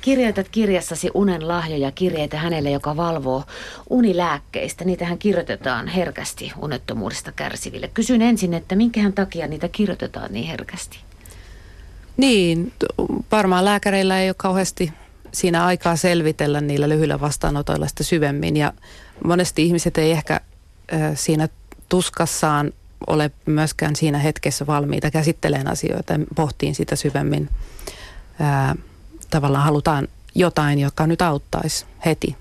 Kirjoitat 0.00 0.48
kirjassasi 0.48 1.10
unen 1.14 1.48
lahjoja 1.48 1.90
kirjeitä 1.90 2.38
hänelle, 2.38 2.70
joka 2.70 2.96
valvoo 2.96 3.44
unilääkkeistä. 3.90 4.84
Niitähän 4.84 5.18
kirjoitetaan 5.18 5.88
herkästi 5.88 6.52
unettomuudesta 6.58 7.32
kärsiville. 7.32 7.88
Kysyn 7.88 8.22
ensin, 8.22 8.54
että 8.54 8.76
minkähän 8.76 9.12
takia 9.12 9.46
niitä 9.46 9.68
kirjoitetaan 9.68 10.32
niin 10.32 10.46
herkästi? 10.46 10.98
Niin, 12.16 12.72
varmaan 13.32 13.64
lääkäreillä 13.64 14.20
ei 14.20 14.28
ole 14.28 14.34
kauheasti 14.38 14.92
siinä 15.32 15.64
aikaa 15.64 15.96
selvitellä 15.96 16.60
niillä 16.60 16.88
lyhyillä 16.88 17.20
vastaanotoilla 17.20 17.88
sitä 17.88 18.04
syvemmin. 18.04 18.56
Ja 18.56 18.72
monesti 19.24 19.62
ihmiset 19.62 19.98
ei 19.98 20.10
ehkä 20.12 20.40
siinä 21.14 21.48
tuskassaan 21.88 22.72
ole 23.06 23.30
myöskään 23.46 23.96
siinä 23.96 24.18
hetkessä 24.18 24.66
valmiita 24.66 25.10
käsittelemään 25.10 25.68
asioita 25.68 26.12
ja 26.12 26.18
pohtiin 26.34 26.74
sitä 26.74 26.96
syvemmin. 26.96 27.48
Ää, 28.40 28.74
tavallaan 29.30 29.64
halutaan 29.64 30.08
jotain, 30.34 30.78
joka 30.78 31.06
nyt 31.06 31.22
auttaisi 31.22 31.86
heti. 32.06 32.36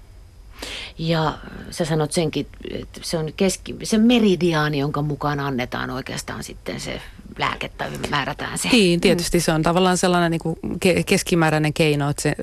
Ja 0.98 1.38
sä 1.72 1.86
sanot 1.86 2.12
senkin, 2.12 2.48
että 2.72 3.00
se 3.04 3.18
on 3.18 3.34
keski, 3.38 3.76
se 3.84 3.98
meridiaani, 3.98 4.80
jonka 4.80 5.02
mukaan 5.02 5.40
annetaan 5.40 5.90
oikeastaan 5.90 6.44
sitten 6.44 6.80
se 6.80 7.02
lääke 7.38 7.70
tai 7.70 7.90
määrätään 8.10 8.58
se. 8.58 8.70
Niin, 8.70 9.02
tietysti 9.02 9.40
se 9.40 9.52
on 9.52 9.64
tavallaan 9.64 9.98
sellainen 9.98 10.32
niin 10.32 10.40
kuin 10.40 10.58
keskimääräinen 11.06 11.74
keino, 11.74 12.10
että 12.10 12.22
se, 12.22 12.36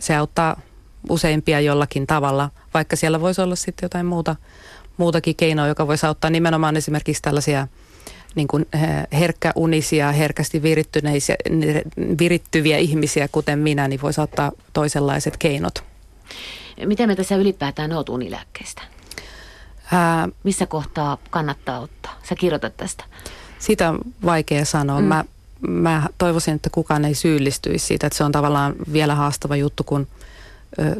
se 0.00 0.16
auttaa 0.16 0.60
useimpia 1.08 1.60
jollakin 1.60 2.06
tavalla, 2.06 2.50
vaikka 2.74 2.96
siellä 2.96 3.20
voisi 3.20 3.40
olla 3.40 3.56
sitten 3.56 3.84
jotain 3.84 4.06
muuta, 4.06 4.36
muutakin 4.96 5.36
keinoa, 5.36 5.66
joka 5.66 5.86
voisi 5.86 6.06
auttaa 6.06 6.30
nimenomaan 6.30 6.76
esimerkiksi 6.76 7.22
tällaisia 7.22 7.68
niin 8.34 8.48
kuin 8.48 8.66
eh, 8.74 9.20
herkkäunisia, 9.20 10.12
herkästi 10.12 10.62
virittyneisiä, 10.62 11.36
virittyviä 12.20 12.78
ihmisiä, 12.78 13.28
kuten 13.28 13.58
minä, 13.58 13.88
niin 13.88 14.02
voisi 14.02 14.20
ottaa 14.20 14.52
toisenlaiset 14.72 15.36
keinot. 15.36 15.84
Miten 16.86 17.08
me 17.08 17.16
tässä 17.16 17.36
ylipäätään 17.36 17.92
oot 17.92 18.08
unilääkkeistä? 18.08 18.82
Ää, 19.92 20.28
Missä 20.44 20.66
kohtaa 20.66 21.18
kannattaa 21.30 21.80
ottaa? 21.80 22.18
Sä 22.22 22.34
kirjoitat 22.34 22.76
tästä. 22.76 23.04
Sitä 23.58 23.88
on 23.88 23.98
vaikea 24.24 24.64
sanoa. 24.64 25.00
Mm. 25.00 25.06
Mä, 25.06 25.24
mä 25.68 26.08
toivoisin, 26.18 26.54
että 26.54 26.70
kukaan 26.70 27.04
ei 27.04 27.14
syyllistyisi 27.14 27.86
siitä, 27.86 28.06
että 28.06 28.16
se 28.16 28.24
on 28.24 28.32
tavallaan 28.32 28.74
vielä 28.92 29.14
haastava 29.14 29.56
juttu, 29.56 29.84
kun– 29.84 30.06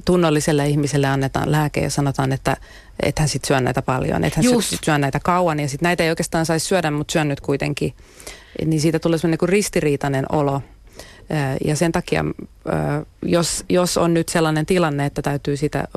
tunnolliselle 0.05 0.69
ihmiselle 0.69 1.07
annetaan 1.07 1.52
lääke 1.52 1.81
ja 1.81 1.91
sanotaan, 1.91 2.33
että 2.33 2.57
et 3.02 3.19
hän 3.19 3.29
sitten 3.29 3.49
syö 3.49 3.61
näitä 3.61 3.83
paljon, 3.83 4.25
että 4.25 4.41
hän 4.43 4.62
sit 4.62 4.85
syö 4.85 4.99
näitä 4.99 5.21
kauan 5.21 5.61
ja 5.61 5.69
sitten 5.69 5.87
näitä 5.87 6.05
ei 6.05 6.11
oikeastaan 6.11 6.47
saisi 6.47 6.67
syödä, 6.67 6.91
mutta 6.91 7.12
syön 7.12 7.29
nyt 7.29 7.41
kuitenkin. 7.41 7.95
Niin 8.67 8.81
siitä 8.81 8.99
tulee 8.99 9.19
sellainen 9.19 9.38
niin 9.41 9.49
ristiriitainen 9.49 10.26
olo. 10.33 10.62
Ja 11.64 11.76
sen 11.76 11.93
takia, 11.93 12.25
jos, 13.23 13.64
jos 13.69 13.97
on 13.99 14.14
nyt 14.14 14.29
sellainen 14.29 14.67
tilanne, 14.67 15.07
että 15.07 15.23
täytyy 15.23 15.57
sitä 15.57 15.88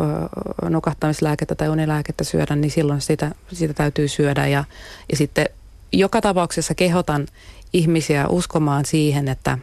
nukahtamislääkettä 0.69 1.55
tai 1.55 1.69
unilääkettä 1.69 2.23
syödä, 2.23 2.55
niin 2.55 2.71
silloin 2.71 3.01
sitä, 3.01 3.31
sitä 3.53 3.73
täytyy 3.73 4.07
syödä. 4.07 4.47
Ja, 4.47 4.63
ja 5.11 5.17
sitten 5.17 5.49
joka 5.91 6.21
tapauksessa 6.21 6.75
kehotan 6.75 7.27
ihmisiä 7.73 8.27
uskomaan 8.27 8.85
siihen, 8.85 9.27
että, 9.27 9.57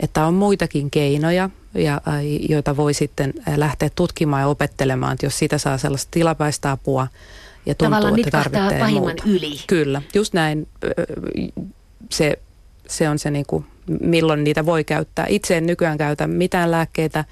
että 0.00 0.26
on 0.26 0.34
muitakin 0.34 0.90
keinoja– 0.90 1.50
ja, 1.74 2.00
joita 2.48 2.76
voi 2.76 2.94
sitten 2.94 3.34
lähteä 3.56 3.90
tutkimaan 3.94 4.40
ja 4.40 4.46
opettelemaan, 4.46 5.12
että 5.12 5.26
jos 5.26 5.38
sitä 5.38 5.58
saa 5.58 5.78
sellaista 5.78 6.08
tilapäistä 6.10 6.70
apua 6.70 7.06
ja 7.66 7.74
tuntuu, 7.74 7.96
Tavallaan 7.96 8.18
että 8.18 8.30
tarvitsee 8.30 8.90
muuta. 8.90 9.22
yli. 9.26 9.60
Kyllä, 9.66 10.02
just 10.14 10.34
näin. 10.34 10.68
Se, 12.10 12.38
se 12.88 13.08
on 13.08 13.18
se, 13.18 13.30
niin 13.30 13.46
kuin, 13.46 13.64
milloin 14.00 14.44
niitä 14.44 14.66
voi 14.66 14.84
käyttää. 14.84 15.26
Itse 15.28 15.56
en 15.56 15.66
nykyään 15.66 15.98
käytä 15.98 16.26
mitään 16.26 16.70
lääkkeitä, 16.70 17.24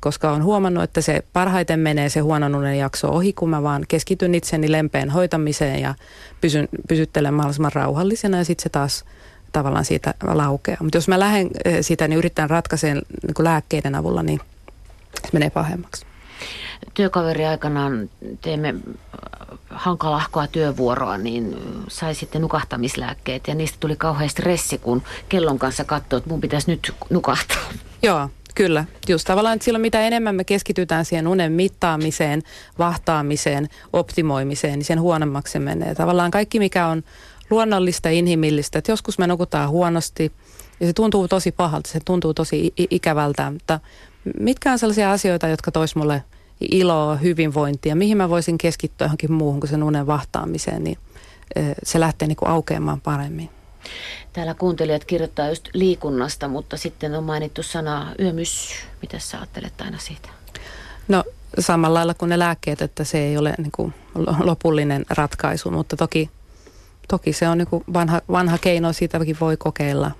koska 0.00 0.30
olen 0.30 0.44
huomannut, 0.44 0.84
että 0.84 1.00
se 1.00 1.24
parhaiten 1.32 1.80
menee 1.80 2.08
se 2.08 2.20
huonon 2.20 2.54
unen 2.54 2.78
jakso 2.78 3.08
ohi, 3.08 3.32
kun 3.32 3.50
mä 3.50 3.62
vaan 3.62 3.84
keskityn 3.88 4.34
itseni 4.34 4.72
lempeen 4.72 5.10
hoitamiseen 5.10 5.80
ja 5.80 5.94
pysyn, 6.40 6.68
pysyttelen 6.88 7.34
mahdollisimman 7.34 7.72
rauhallisena 7.74 8.38
ja 8.38 8.44
sitten 8.44 8.62
se 8.62 8.68
taas– 8.68 9.04
tavallaan 9.52 9.84
siitä 9.84 10.14
laukea. 10.22 10.76
Mutta 10.80 10.96
jos 10.96 11.08
mä 11.08 11.20
lähden 11.20 11.50
eh, 11.64 11.78
sitä, 11.80 12.08
niin 12.08 12.18
yritän 12.18 12.50
ratkaiseen 12.50 13.02
niin 13.26 13.44
lääkkeiden 13.44 13.94
avulla, 13.94 14.22
niin 14.22 14.40
se 15.22 15.28
menee 15.32 15.50
pahemmaksi. 15.50 16.06
Työkaveri 16.94 17.46
aikanaan 17.46 18.10
teemme 18.40 18.68
äh, 18.68 19.58
hankalahkoa 19.70 20.46
työvuoroa, 20.46 21.18
niin 21.18 21.56
sai 21.88 22.14
sitten 22.14 22.42
nukahtamislääkkeet 22.42 23.48
ja 23.48 23.54
niistä 23.54 23.76
tuli 23.80 23.96
kauhean 23.96 24.30
stressi, 24.30 24.78
kun 24.78 25.02
kellon 25.28 25.58
kanssa 25.58 25.84
katsoi, 25.84 26.16
että 26.18 26.30
mun 26.30 26.40
pitäisi 26.40 26.70
nyt 26.70 26.94
nukahtaa. 27.10 27.62
Joo, 28.02 28.28
Kyllä, 28.54 28.84
just 29.08 29.26
tavallaan, 29.26 29.54
että 29.54 29.64
silloin 29.64 29.82
mitä 29.82 30.00
enemmän 30.00 30.34
me 30.34 30.44
keskitytään 30.44 31.04
siihen 31.04 31.26
unen 31.26 31.52
mittaamiseen, 31.52 32.42
vahtaamiseen, 32.78 33.68
optimoimiseen, 33.92 34.78
niin 34.78 34.84
sen 34.84 35.00
huonommaksi 35.00 35.52
se 35.52 35.58
menee. 35.58 35.94
Tavallaan 35.94 36.30
kaikki, 36.30 36.58
mikä 36.58 36.86
on 36.86 37.02
luonnollista 37.50 38.08
ja 38.08 38.12
inhimillistä. 38.12 38.78
Että 38.78 38.92
joskus 38.92 39.18
me 39.18 39.26
nukutaan 39.26 39.68
huonosti 39.68 40.32
ja 40.80 40.86
se 40.86 40.92
tuntuu 40.92 41.28
tosi 41.28 41.52
pahalta, 41.52 41.90
se 41.90 42.00
tuntuu 42.04 42.34
tosi 42.34 42.74
ikävältä, 42.76 43.50
mutta 43.50 43.80
mitkä 44.40 44.72
on 44.72 44.78
sellaisia 44.78 45.12
asioita, 45.12 45.48
jotka 45.48 45.72
tois 45.72 45.96
mulle 45.96 46.24
iloa, 46.60 47.16
hyvinvointia, 47.16 47.96
mihin 47.96 48.16
mä 48.16 48.28
voisin 48.28 48.58
keskittyä 48.58 49.04
johonkin 49.04 49.32
muuhun 49.32 49.60
kuin 49.60 49.70
sen 49.70 49.82
unen 49.82 50.06
vahtaamiseen, 50.06 50.84
niin 50.84 50.98
se 51.82 52.00
lähtee 52.00 52.28
niin 52.28 52.36
kuin 52.36 52.48
aukeamaan 52.48 53.00
paremmin. 53.00 53.50
Täällä 54.32 54.54
kuuntelijat 54.54 55.04
kirjoittaa 55.04 55.48
just 55.48 55.68
liikunnasta, 55.74 56.48
mutta 56.48 56.76
sitten 56.76 57.14
on 57.14 57.24
mainittu 57.24 57.62
sana 57.62 58.14
yömys. 58.18 58.70
Mitä 59.02 59.18
sä 59.18 59.38
ajattelet 59.38 59.80
aina 59.80 59.98
siitä? 59.98 60.28
No 61.08 61.24
samalla 61.58 61.98
lailla 61.98 62.14
kuin 62.14 62.28
ne 62.28 62.38
lääkkeet, 62.38 62.82
että 62.82 63.04
se 63.04 63.18
ei 63.18 63.36
ole 63.36 63.54
niin 63.58 63.72
kuin 63.72 63.94
lopullinen 64.40 65.04
ratkaisu, 65.08 65.70
mutta 65.70 65.96
toki 65.96 66.30
toki 67.10 67.32
se 67.32 67.48
on 67.48 67.58
niin 67.58 67.68
vanha, 67.92 68.20
vanha 68.32 68.58
keino, 68.58 68.92
siitäkin 68.92 69.36
voi 69.40 69.56
kokeilla, 69.56 70.10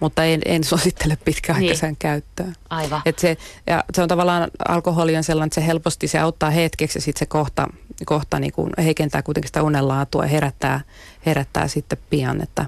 mutta 0.00 0.24
en, 0.24 0.40
en 0.44 0.64
suosittele 0.64 1.18
pitkäaikaisen 1.24 1.88
niin. 1.88 1.96
käyttöön. 1.98 2.54
Aivan. 2.70 3.02
Et 3.04 3.18
se, 3.18 3.36
ja 3.66 3.84
se 3.94 4.02
on 4.02 4.08
tavallaan, 4.08 4.50
alkoholi 4.68 5.16
on 5.16 5.24
sellainen, 5.24 5.46
että 5.46 5.60
se 5.60 5.66
helposti 5.66 6.08
se 6.08 6.18
auttaa 6.18 6.50
hetkeksi 6.50 6.98
ja 6.98 7.02
sitten 7.02 7.18
se 7.18 7.26
kohta, 7.26 7.66
kohta 8.04 8.38
niin 8.38 8.52
kuin 8.52 8.72
heikentää 8.78 9.22
kuitenkin 9.22 9.48
sitä 9.48 9.62
unenlaatua 9.62 10.24
ja 10.24 10.28
herättää, 10.28 10.80
herättää 11.26 11.68
sitten 11.68 11.98
pian, 12.10 12.42
että 12.42 12.66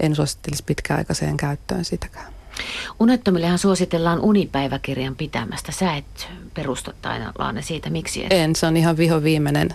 en 0.00 0.16
suosittelisi 0.16 0.64
pitkäaikaiseen 0.66 1.36
käyttöön 1.36 1.84
sitäkään. 1.84 2.37
Unettomillehan 3.00 3.58
suositellaan 3.58 4.20
unipäiväkirjan 4.20 5.16
pitämästä. 5.16 5.72
Sä 5.72 5.96
et 5.96 6.28
perusta 6.54 6.92
aina 7.38 7.62
siitä. 7.62 7.90
Miksi 7.90 8.24
et? 8.24 8.32
En, 8.32 8.56
se 8.56 8.66
on 8.66 8.76
ihan 8.76 8.96
viho 8.96 9.22
viimeinen 9.22 9.68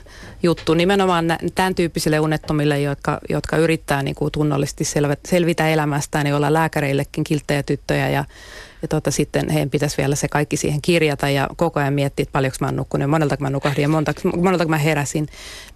juttu. 0.43 0.73
Nimenomaan 0.73 1.25
tämän 1.55 1.75
tyyppisille 1.75 2.19
unettomille, 2.19 2.81
jotka, 2.81 3.19
jotka 3.29 3.57
yrittää 3.57 4.03
niin 4.03 4.15
kuin 4.15 4.31
tunnollisesti 4.31 4.83
selvitä 5.25 5.69
elämästään 5.69 6.27
ja 6.27 6.35
olla 6.35 6.53
lääkäreillekin 6.53 7.23
kilttejä 7.23 7.63
tyttöjä 7.63 8.09
ja 8.09 8.25
ja 8.83 8.87
tota, 8.87 9.11
sitten 9.11 9.49
heidän 9.49 9.69
pitäisi 9.69 9.97
vielä 9.97 10.15
se 10.15 10.27
kaikki 10.27 10.57
siihen 10.57 10.81
kirjata 10.81 11.29
ja 11.29 11.47
koko 11.55 11.79
ajan 11.79 11.93
miettiä, 11.93 12.23
että 12.23 12.31
paljonko 12.31 12.57
mä 12.59 12.67
oon 12.67 12.75
nukkunut 12.75 13.09
monelta 13.09 13.37
mä 13.39 13.49
nukahdin 13.49 13.81
ja 13.81 13.89
monta, 13.89 14.13
monelta 14.37 14.65
mä 14.65 14.77
heräsin. 14.77 15.27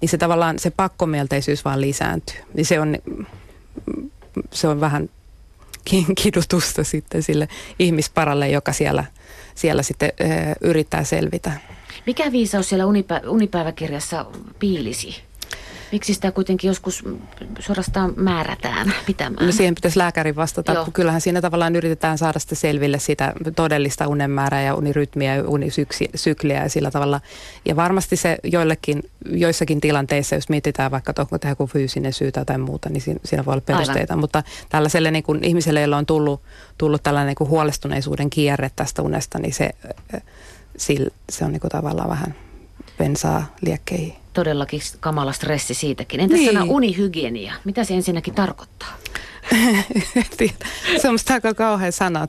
Niin 0.01 0.09
se 0.09 0.17
tavallaan 0.17 0.59
se 0.59 0.71
pakkomielteisyys 0.71 1.65
vaan 1.65 1.81
lisääntyy. 1.81 2.35
Niin 2.53 2.65
se 2.65 2.79
on, 2.79 2.97
se 4.53 4.67
on 4.67 4.81
vähän 4.81 5.09
kidutusta 6.23 6.83
sitten 6.83 7.23
sille 7.23 7.47
ihmisparalle, 7.79 8.49
joka 8.49 8.73
siellä, 8.73 9.05
siellä 9.55 9.83
sitten 9.83 10.11
yrittää 10.61 11.03
selvitä. 11.03 11.51
Mikä 12.05 12.31
viisaus 12.31 12.69
siellä 12.69 12.85
unipä, 12.85 13.21
unipäiväkirjassa 13.27 14.25
piilisi? 14.59 15.26
Miksi 15.91 16.13
sitä 16.13 16.31
kuitenkin 16.31 16.67
joskus 16.67 17.03
suorastaan 17.59 18.13
määrätään 18.15 18.93
pitämään? 19.05 19.45
No 19.45 19.51
siihen 19.51 19.75
pitäisi 19.75 19.99
lääkärin 19.99 20.35
vastata. 20.35 20.73
Joo. 20.73 20.87
Kyllähän 20.93 21.21
siinä 21.21 21.41
tavallaan 21.41 21.75
yritetään 21.75 22.17
saada 22.17 22.39
sitä 22.39 22.55
selville 22.55 22.99
sitä 22.99 23.33
todellista 23.55 24.07
unenmäärää 24.07 24.61
ja 24.61 24.75
unirytmiä 24.75 25.35
ja 25.35 25.43
unisykliä 25.47 26.63
ja 26.63 26.69
sillä 26.69 26.91
tavalla. 26.91 27.21
Ja 27.65 27.75
varmasti 27.75 28.15
se 28.15 28.37
joillekin, 28.43 29.03
joissakin 29.29 29.81
tilanteissa, 29.81 30.35
jos 30.35 30.49
mietitään 30.49 30.91
vaikka 30.91 31.13
onko 31.19 31.39
tämä 31.39 31.51
joku 31.51 31.67
fyysinen 31.67 32.13
syy 32.13 32.31
tai 32.31 32.41
jotain 32.41 32.61
muuta, 32.61 32.89
niin 32.89 33.01
siinä, 33.01 33.19
siinä 33.25 33.45
voi 33.45 33.51
olla 33.51 33.63
perusteita. 33.65 34.13
Aivan. 34.13 34.19
Mutta 34.19 34.43
tällaiselle 34.69 35.11
niin 35.11 35.23
kuin 35.23 35.43
ihmiselle, 35.43 35.81
jolla 35.81 35.97
on 35.97 36.05
tullut, 36.05 36.41
tullut 36.77 37.03
tällainen 37.03 37.27
niin 37.27 37.35
kuin 37.35 37.49
huolestuneisuuden 37.49 38.29
kierre 38.29 38.71
tästä 38.75 39.01
unesta, 39.01 39.39
niin 39.39 39.53
se, 39.53 39.69
se 41.29 41.45
on 41.45 41.51
niin 41.51 41.61
kuin 41.61 41.71
tavallaan 41.71 42.09
vähän 42.09 42.35
bensaa 42.97 43.55
liekkeihin 43.61 44.13
todellakin 44.37 44.81
kamala 44.99 45.31
stressi 45.31 45.73
siitäkin. 45.73 46.19
Entä 46.19 46.35
niin. 46.35 46.53
sana 46.53 46.65
unihygienia? 46.69 47.53
Mitä 47.65 47.83
se 47.83 47.93
ensinnäkin 47.93 48.33
tarkoittaa? 48.33 48.93
se 51.01 51.09
on 51.09 51.17
aika 51.29 51.53
kauhean 51.53 51.91
sana. 51.91 52.27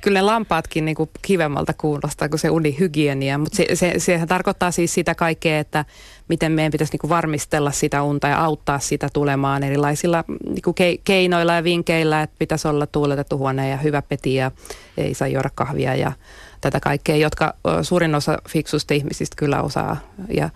Kyllä 0.00 0.18
ne 0.18 0.22
lampaatkin 0.22 0.84
niin 0.84 0.94
kuin 0.94 1.10
kivemmalta 1.22 1.74
kuulostaa 1.78 2.28
kuin 2.28 2.38
se 2.38 2.50
unihygienia, 2.50 3.38
mutta 3.38 3.56
se, 3.56 3.66
se, 3.74 3.94
sehän 3.98 4.28
tarkoittaa 4.28 4.70
siis 4.70 4.94
sitä 4.94 5.14
kaikkea, 5.14 5.58
että 5.58 5.84
miten 6.28 6.52
meidän 6.52 6.72
pitäisi 6.72 6.92
niin 6.92 7.00
kuin 7.00 7.08
varmistella 7.08 7.70
sitä 7.70 8.02
unta 8.02 8.28
ja 8.28 8.44
auttaa 8.44 8.78
sitä 8.78 9.08
tulemaan 9.12 9.62
erilaisilla 9.62 10.24
niin 10.44 10.62
kuin 10.62 10.74
keinoilla 11.04 11.54
ja 11.54 11.64
vinkeillä, 11.64 12.22
että 12.22 12.36
pitäisi 12.38 12.68
olla 12.68 12.86
tuuletettu 12.86 13.38
huone 13.38 13.68
ja 13.68 13.76
hyvä 13.76 14.02
peti 14.02 14.34
ja 14.34 14.50
ei 14.96 15.14
saa 15.14 15.28
juoda 15.28 15.50
kahvia 15.54 15.94
ja 15.94 16.12
tätä 16.60 16.80
kaikkea, 16.80 17.16
jotka 17.16 17.54
suurin 17.82 18.14
osa 18.14 18.38
fiksusta 18.48 18.94
ihmisistä 18.94 19.36
kyllä 19.36 19.62
osaa 19.62 19.96
ja, 20.34 20.50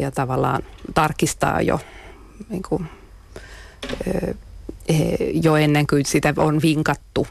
ja 0.00 0.10
tavallaan 0.10 0.62
tarkistaa 0.94 1.62
jo, 1.62 1.80
niin 2.48 2.62
kuin, 2.68 2.86
jo 5.42 5.56
ennen 5.56 5.86
kuin 5.86 6.06
sitä 6.06 6.34
on 6.36 6.62
vinkattu. 6.62 7.26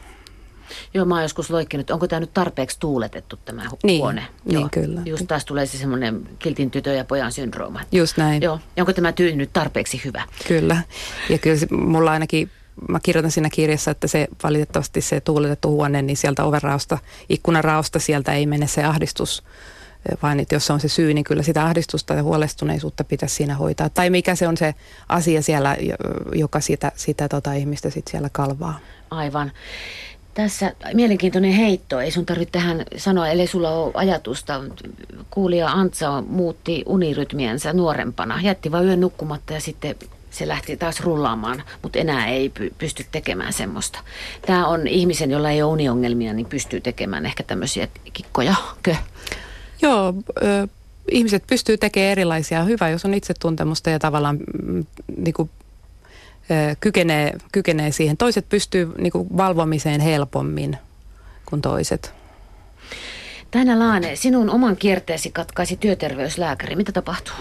Joo, 0.94 1.04
mä 1.04 1.14
oon 1.14 1.22
joskus 1.22 1.50
loikkinut, 1.50 1.90
onko 1.90 2.08
tämä 2.08 2.20
nyt 2.20 2.34
tarpeeksi 2.34 2.76
tuuletettu 2.80 3.36
tämä 3.44 3.62
niin, 3.82 4.00
huone? 4.00 4.26
Niin, 4.44 4.60
Joo. 4.60 4.68
kyllä. 4.72 5.00
Just 5.04 5.26
taas 5.28 5.44
tulee 5.44 5.66
se 5.66 5.78
semmoinen 5.78 6.28
kiltin 6.38 6.70
tytön 6.70 6.96
ja 6.96 7.04
pojan 7.04 7.32
syndrooma. 7.32 7.80
Just 7.92 8.16
näin. 8.16 8.42
Joo, 8.42 8.60
onko 8.78 8.92
tämä 8.92 9.12
tyyli 9.12 9.36
nyt 9.36 9.52
tarpeeksi 9.52 10.00
hyvä? 10.04 10.22
Kyllä, 10.48 10.82
ja 11.28 11.38
kyllä 11.38 11.56
se, 11.56 11.66
mulla 11.70 12.10
ainakin 12.10 12.50
mä 12.88 13.00
kirjoitan 13.02 13.30
siinä 13.30 13.50
kirjassa, 13.50 13.90
että 13.90 14.06
se 14.06 14.28
valitettavasti 14.42 15.00
se 15.00 15.20
tuuletettu 15.20 15.70
huone, 15.70 16.02
niin 16.02 16.16
sieltä 16.16 16.44
ovenraosta, 16.44 16.98
ikkunaraosta 17.28 17.98
sieltä 17.98 18.32
ei 18.32 18.46
mene 18.46 18.66
se 18.66 18.84
ahdistus, 18.84 19.42
vaan 20.22 20.40
että 20.40 20.54
jos 20.54 20.70
on 20.70 20.80
se 20.80 20.88
syy, 20.88 21.14
niin 21.14 21.24
kyllä 21.24 21.42
sitä 21.42 21.64
ahdistusta 21.64 22.14
ja 22.14 22.22
huolestuneisuutta 22.22 23.04
pitäisi 23.04 23.34
siinä 23.34 23.54
hoitaa. 23.54 23.88
Tai 23.88 24.10
mikä 24.10 24.34
se 24.34 24.48
on 24.48 24.56
se 24.56 24.74
asia 25.08 25.42
siellä, 25.42 25.76
joka 26.34 26.60
sitä, 26.60 26.92
sitä 26.94 27.28
tota 27.28 27.52
ihmistä 27.52 27.90
sitten 27.90 28.10
siellä 28.10 28.28
kalvaa. 28.32 28.78
Aivan. 29.10 29.52
Tässä 30.34 30.72
mielenkiintoinen 30.94 31.52
heitto. 31.52 32.00
Ei 32.00 32.10
sun 32.10 32.26
tarvitse 32.26 32.52
tähän 32.52 32.84
sanoa, 32.96 33.28
ellei 33.28 33.46
sulla 33.46 33.70
ole 33.70 33.92
ajatusta. 33.94 34.60
Kuulija 35.30 35.68
Antsa 35.68 36.22
muutti 36.28 36.82
unirytmiensä 36.86 37.72
nuorempana. 37.72 38.40
Jätti 38.42 38.72
vain 38.72 38.86
yön 38.86 39.00
nukkumatta 39.00 39.52
ja 39.52 39.60
sitten 39.60 39.96
se 40.36 40.48
lähti 40.48 40.76
taas 40.76 41.00
rullaamaan, 41.00 41.62
mutta 41.82 41.98
enää 41.98 42.26
ei 42.26 42.52
pysty 42.78 43.06
tekemään 43.12 43.52
semmoista. 43.52 43.98
Tämä 44.46 44.66
on 44.66 44.86
ihmisen, 44.86 45.30
jolla 45.30 45.50
ei 45.50 45.62
ole 45.62 45.72
uniongelmia, 45.72 46.32
niin 46.32 46.46
pystyy 46.46 46.80
tekemään 46.80 47.26
ehkä 47.26 47.42
tämmöisiä 47.42 47.88
kikkoja. 48.12 48.54
Kö? 48.82 48.96
Joo, 49.82 50.14
ö, 50.42 50.68
ihmiset 51.10 51.44
pystyy 51.46 51.78
tekemään 51.78 52.12
erilaisia. 52.12 52.64
Hyvä, 52.64 52.88
jos 52.88 53.04
on 53.04 53.14
itsetuntemusta 53.14 53.90
ja 53.90 53.98
tavallaan 53.98 54.38
mm, 54.62 54.86
niin 55.16 55.34
kuin, 55.34 55.50
ö, 56.50 56.76
kykenee, 56.80 57.32
kykenee 57.52 57.92
siihen. 57.92 58.16
Toiset 58.16 58.48
pystyy 58.48 58.92
niin 58.98 59.12
kuin, 59.12 59.28
valvomiseen 59.36 60.00
helpommin 60.00 60.76
kuin 61.46 61.62
toiset. 61.62 62.14
Tänä 63.50 63.78
Laane, 63.78 64.16
sinun 64.16 64.50
oman 64.50 64.76
kierteesi 64.76 65.30
katkaisi 65.30 65.76
työterveyslääkäri. 65.76 66.76
Mitä 66.76 66.92
tapahtuu? 66.92 67.34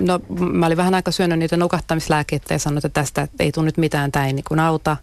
No 0.00 0.20
mä 0.38 0.66
olin 0.66 0.76
vähän 0.76 0.94
aika 0.94 1.10
syönyt 1.10 1.38
niitä 1.38 1.56
nukahtamislääkkeitä 1.56 2.54
ja 2.54 2.58
sanoin, 2.58 2.78
että 2.78 2.88
tästä 2.88 3.28
ei 3.40 3.52
tule 3.52 3.64
nyt 3.66 3.76
mitään, 3.76 4.12
tämä 4.12 4.26
ei 4.26 4.32
niin 4.32 4.44
kuin 4.48 4.60
auta. 4.60 4.96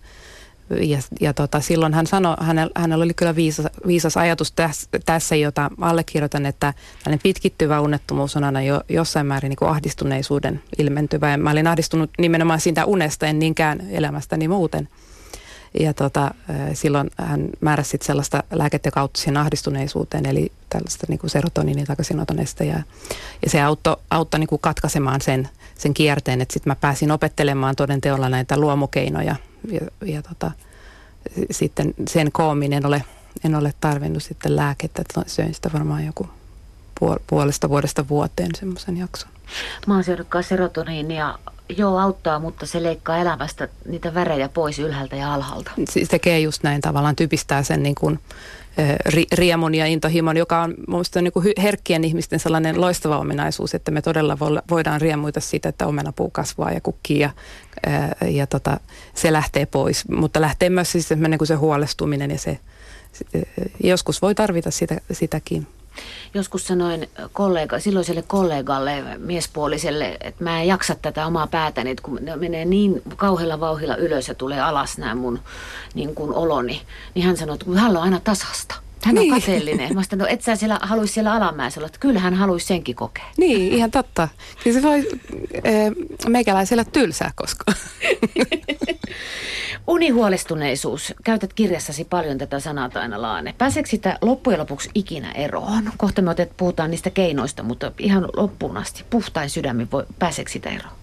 Ja, 0.82 0.98
ja 1.22 1.34
tota, 1.34 1.60
silloin 1.60 1.94
hän 1.94 2.08
sanoi, 2.08 2.36
hänellä, 2.39 2.72
hänellä 2.75 3.04
oli 3.04 3.13
kyllä 3.13 3.36
viisas, 3.36 3.65
viisas 3.88 4.18
ajatus 4.18 4.51
tässä, 4.51 4.89
tässä, 5.06 5.36
jota 5.36 5.72
allekirjoitan, 5.82 6.46
että 6.46 6.74
tällainen 7.04 7.24
pitkittyvä 7.24 7.82
unettomuus 7.82 8.38
on 8.38 8.44
aina 8.44 8.62
jo, 8.62 8.82
jossain 8.89 9.27
määrin 9.27 9.50
niin 9.50 9.58
kuin 9.58 9.70
ahdistuneisuuden 9.70 10.62
ilmentyvä. 10.77 11.32
Ja 11.32 11.38
mä 11.38 11.51
olin 11.51 11.68
ahdistunut 11.68 12.10
nimenomaan 12.18 12.60
siitä 12.60 12.86
unesta, 12.86 13.27
en 13.27 13.39
niinkään 13.39 13.82
elämästäni 13.89 14.48
muuten. 14.48 14.89
Ja 15.79 15.94
tota, 15.94 16.32
silloin 16.74 17.12
hän 17.17 17.50
määräsi 17.62 17.89
sit 17.89 18.01
sellaista 18.01 18.44
lääkettä, 18.51 18.88
joka 18.88 19.01
auttoi 19.01 19.22
siihen 19.22 19.38
ahdistuneisuuteen, 19.38 20.25
eli 20.25 20.51
tällaista 20.70 21.05
niin 21.10 21.20
serotoniinin 21.25 21.86
takaisinotonnesta. 21.86 22.63
Ja, 22.63 22.79
ja 23.44 23.50
se 23.50 23.62
auttoi, 23.62 23.98
auttoi 24.10 24.39
niin 24.39 24.48
kuin 24.48 24.62
katkaisemaan 24.62 25.22
sen, 25.22 25.50
sen 25.77 25.94
kierteen, 25.94 26.41
että 26.41 26.53
sitten 26.53 26.72
mä 26.72 26.75
pääsin 26.75 27.12
opettelemaan 27.12 27.75
todenteolla 27.75 28.29
näitä 28.29 28.60
luomukeinoja. 28.60 29.36
Ja, 29.72 29.82
ja 30.05 30.22
tota, 30.22 30.51
sitten 31.51 31.94
sen 32.08 32.32
koomin 32.32 32.74
en 32.74 32.86
ole, 32.86 33.03
en 33.44 33.55
ole 33.55 33.74
tarvinnut 33.82 34.24
sitten 34.24 34.55
lääkettä, 34.55 35.01
että 35.01 35.22
söin 35.27 35.53
sitä 35.53 35.70
varmaan 35.74 36.05
joku 36.05 36.29
puolesta 37.28 37.70
vuodesta 37.70 38.08
vuoteen 38.08 38.50
semmoisen 38.56 38.98
jakson. 38.98 39.30
Mä 39.88 39.94
oon 39.94 40.04
syönyt 40.04 40.28
serotoniinia 40.42 41.40
Joo, 41.70 41.98
auttaa, 41.98 42.40
mutta 42.40 42.66
se 42.66 42.84
leikkaa 42.84 43.18
elämästä 43.18 43.68
niitä 43.86 44.14
värejä 44.14 44.50
pois 44.50 44.79
ylhäältä 44.79 45.16
ja 45.16 45.34
alhaalta. 45.34 45.72
Siis 45.90 46.10
tekee 46.10 46.40
just 46.40 46.64
näin 46.64 46.81
tavallaan, 46.81 47.16
typistää 47.16 47.64
sen 47.64 47.84
niin 47.84 47.96
kuin, 47.96 48.20
ri, 49.05 49.25
riemun 49.31 49.75
ja 49.75 49.86
intohimon, 49.86 50.38
joka 50.38 50.62
on 50.62 50.74
minusta 50.88 51.22
niin 51.22 51.34
kuin 51.34 51.53
herkkien 51.58 52.03
ihmisten 52.03 52.40
sellainen 52.40 52.81
loistava 52.81 53.18
ominaisuus, 53.18 53.75
että 53.75 53.92
me 53.92 54.01
todella 54.01 54.38
voidaan 54.70 55.01
riemuita 55.01 55.40
siitä, 55.40 55.70
että 55.70 55.88
omenapuu 55.88 56.29
kasvaa 56.29 56.72
ja 56.72 56.81
kukkii 56.81 57.20
ja, 57.20 57.29
ja 58.29 58.48
tota, 58.48 58.79
se 59.14 59.34
lähtee 59.34 59.66
pois. 59.66 60.10
Mutta 60.10 60.42
lähtee 60.42 60.70
myös 60.70 60.92
siis 60.92 61.10
niin 61.10 61.38
kuin 61.38 61.48
se 61.48 61.55
huolestuminen 61.55 62.31
ja 62.31 62.38
se, 62.38 62.60
joskus 63.84 64.22
voi 64.22 64.36
tarvita 64.36 64.72
sitä, 64.72 65.01
sitäkin. 65.12 65.68
Joskus 66.34 66.68
sanoin 66.68 67.10
kollega, 67.34 67.79
silloiselle 67.79 68.22
kollegalle, 68.22 69.03
miespuoliselle, 69.18 70.18
että 70.22 70.44
mä 70.44 70.62
en 70.62 70.68
jaksa 70.68 70.96
tätä 70.96 71.25
omaa 71.25 71.48
päätäni, 71.48 71.92
että 71.92 72.03
kun 72.03 72.20
menee 72.36 72.66
niin 72.66 73.01
kauhealla 73.16 73.60
vauhilla 73.60 73.96
ylös 73.96 74.27
ja 74.27 74.36
tulee 74.36 74.62
alas 74.62 74.98
nämä 74.98 75.16
mun 75.16 75.40
niin 75.94 76.16
kuin 76.16 76.34
oloni, 76.34 76.81
niin 77.16 77.25
hän 77.25 77.38
sanoi, 77.38 77.53
että 77.53 77.79
hän 77.79 77.98
on 77.98 78.03
aina 78.03 78.20
tasasta. 78.20 78.75
Hän 79.05 79.16
niin. 79.16 79.34
on 79.34 79.40
kateellinen. 79.40 79.96
Mä 79.96 80.03
sanoin, 80.03 80.20
no 80.20 80.34
et 80.34 80.42
sä 80.42 80.55
siellä, 80.55 80.79
haluaisi 80.81 81.14
siellä 81.14 81.34
alamäessä 81.34 81.79
olla, 81.79 81.88
että 81.88 82.00
kyllä 82.00 82.20
hän 82.20 82.34
haluaisi 82.34 82.66
senkin 82.66 82.96
kokea. 82.96 83.25
Niin, 83.38 83.74
ihan 83.74 83.92
totta. 83.92 84.27
Kyllä 84.64 84.79
se 84.79 84.88
voi 84.88 85.10
e, 85.64 85.72
meikäläisellä 86.27 86.84
tylsää 86.84 87.31
koskaan. 87.36 87.77
Unihuolestuneisuus. 89.88 91.14
Käytät 91.24 91.54
kirjassasi 91.54 92.04
paljon 92.06 92.38
tätä 92.38 92.60
sanaa 92.60 92.90
aina 92.94 93.22
Laane. 93.22 93.56
Pääseekö 93.58 93.90
sitä 93.90 94.18
loppujen 94.22 94.60
lopuksi 94.60 94.90
ikinä 94.96 95.32
eroon? 95.32 95.92
Kohta 95.98 96.22
me 96.22 96.32
otet, 96.32 96.51
puhutaan 96.58 96.92
niistä 96.92 97.10
keinoista, 97.10 97.64
mutta 97.64 97.92
ihan 98.00 98.28
loppuun 98.36 98.78
asti. 98.78 99.06
Puhtain 99.10 99.50
sydämin, 99.50 99.92
voi, 99.92 100.06
pääseekö 100.20 100.51
sitä 100.51 100.70
eroon? 100.70 100.94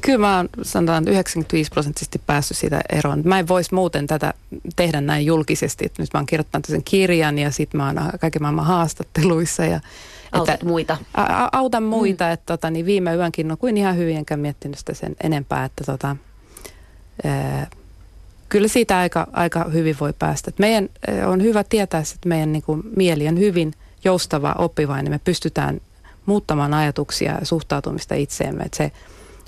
Kyllä 0.00 0.18
mä 0.18 0.36
oon 0.36 0.48
sanotaan 0.62 1.08
95 1.08 1.70
prosenttisesti 1.70 2.20
päässyt 2.26 2.56
siitä 2.56 2.80
eroon. 2.92 3.22
Mä 3.24 3.38
en 3.38 3.48
voisi 3.48 3.74
muuten 3.74 4.06
tätä 4.06 4.34
tehdä 4.76 5.00
näin 5.00 5.26
julkisesti. 5.26 5.92
Nyt 5.98 6.08
mä 6.14 6.18
oon 6.18 6.26
kirjoittanut 6.26 6.66
sen 6.66 6.84
kirjan 6.84 7.38
ja 7.38 7.50
sitten 7.50 7.80
mä 7.80 7.86
oon 7.86 7.96
kaiken 8.20 8.42
maailman 8.42 8.66
haastatteluissa. 8.66 9.64
Ja, 9.64 9.80
Autat 10.32 10.54
että, 10.54 10.66
muita. 10.66 10.96
A, 11.14 11.48
autan 11.52 11.82
muita. 11.82 12.24
Mm. 12.24 12.32
Että 12.32 12.46
tota, 12.46 12.70
niin 12.70 12.86
viime 12.86 13.14
yönkin, 13.14 13.48
no 13.48 13.56
kuin 13.56 13.76
ihan 13.76 13.96
hyvin 13.96 14.16
enkä 14.16 14.36
miettinyt 14.36 14.78
sitä 14.78 14.94
sen 14.94 15.16
enempää. 15.22 15.64
Että 15.64 15.84
tota, 15.84 16.16
kyllä 18.48 18.68
siitä 18.68 18.98
aika, 18.98 19.26
aika 19.32 19.64
hyvin 19.64 19.96
voi 20.00 20.12
päästä. 20.18 20.48
Et 20.48 20.58
meidän 20.58 20.88
on 21.26 21.42
hyvä 21.42 21.64
tietää, 21.64 22.00
että 22.00 22.28
meidän 22.28 22.52
niin 22.52 22.62
kuin, 22.62 22.82
mieli 22.96 23.28
on 23.28 23.38
hyvin 23.38 23.72
joustava, 24.04 24.54
oppivainen. 24.58 25.12
Me 25.12 25.20
pystytään 25.24 25.80
muuttamaan 26.26 26.74
ajatuksia 26.74 27.32
ja 27.32 27.46
suhtautumista 27.46 28.14
itseemme. 28.14 28.64
Et 28.64 28.74
se 28.74 28.92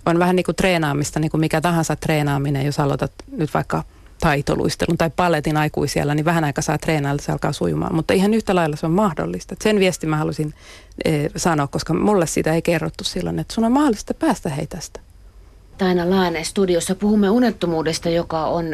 on 0.07 0.19
vähän 0.19 0.37
niin 0.37 0.45
kuin 0.45 0.57
treenaamista, 0.57 1.21
niin 1.21 1.31
kuin 1.31 1.41
mikä 1.41 1.61
tahansa 1.61 1.97
treenaaminen, 1.97 2.67
jos 2.67 2.81
aloitat 2.81 3.13
nyt 3.33 3.55
vaikka 3.55 3.85
taitoluistelun 4.21 4.99
tai 4.99 5.11
paletin 5.17 5.57
aikuisiellä, 5.57 6.15
niin 6.15 6.25
vähän 6.25 6.45
aikaa 6.45 6.63
saa 6.63 6.79
treenailla, 6.79 7.23
se 7.23 7.33
alkaa 7.33 7.53
sujumaan. 7.53 7.95
Mutta 7.95 8.15
ihan 8.15 8.35
yhtä 8.35 8.55
lailla 8.55 8.77
se 8.77 8.87
on 8.87 8.93
mahdollista. 8.93 9.53
Et 9.53 9.63
sen 9.63 9.79
viesti 9.79 10.07
mä 10.07 10.17
halusin 10.17 10.55
e, 11.05 11.11
sanoa, 11.37 11.67
koska 11.67 11.95
mulle 11.95 12.27
sitä 12.27 12.55
ei 12.55 12.63
kerrottu 12.63 13.05
silloin, 13.05 13.39
että 13.39 13.55
sun 13.55 13.65
on 13.65 13.73
mahdollista 13.73 14.15
päästä 14.15 14.49
hei 14.49 14.67
tästä. 14.67 15.01
Taina 15.79 16.11
Laane 16.11 16.45
studiossa 16.45 16.95
puhumme 16.95 17.31
unettomuudesta, 17.31 18.09
joka 18.09 18.47
on 18.47 18.67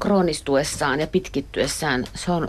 kroonistuessaan 0.00 1.00
ja 1.00 1.06
pitkittyessään. 1.06 2.04
Se 2.14 2.32
on 2.32 2.48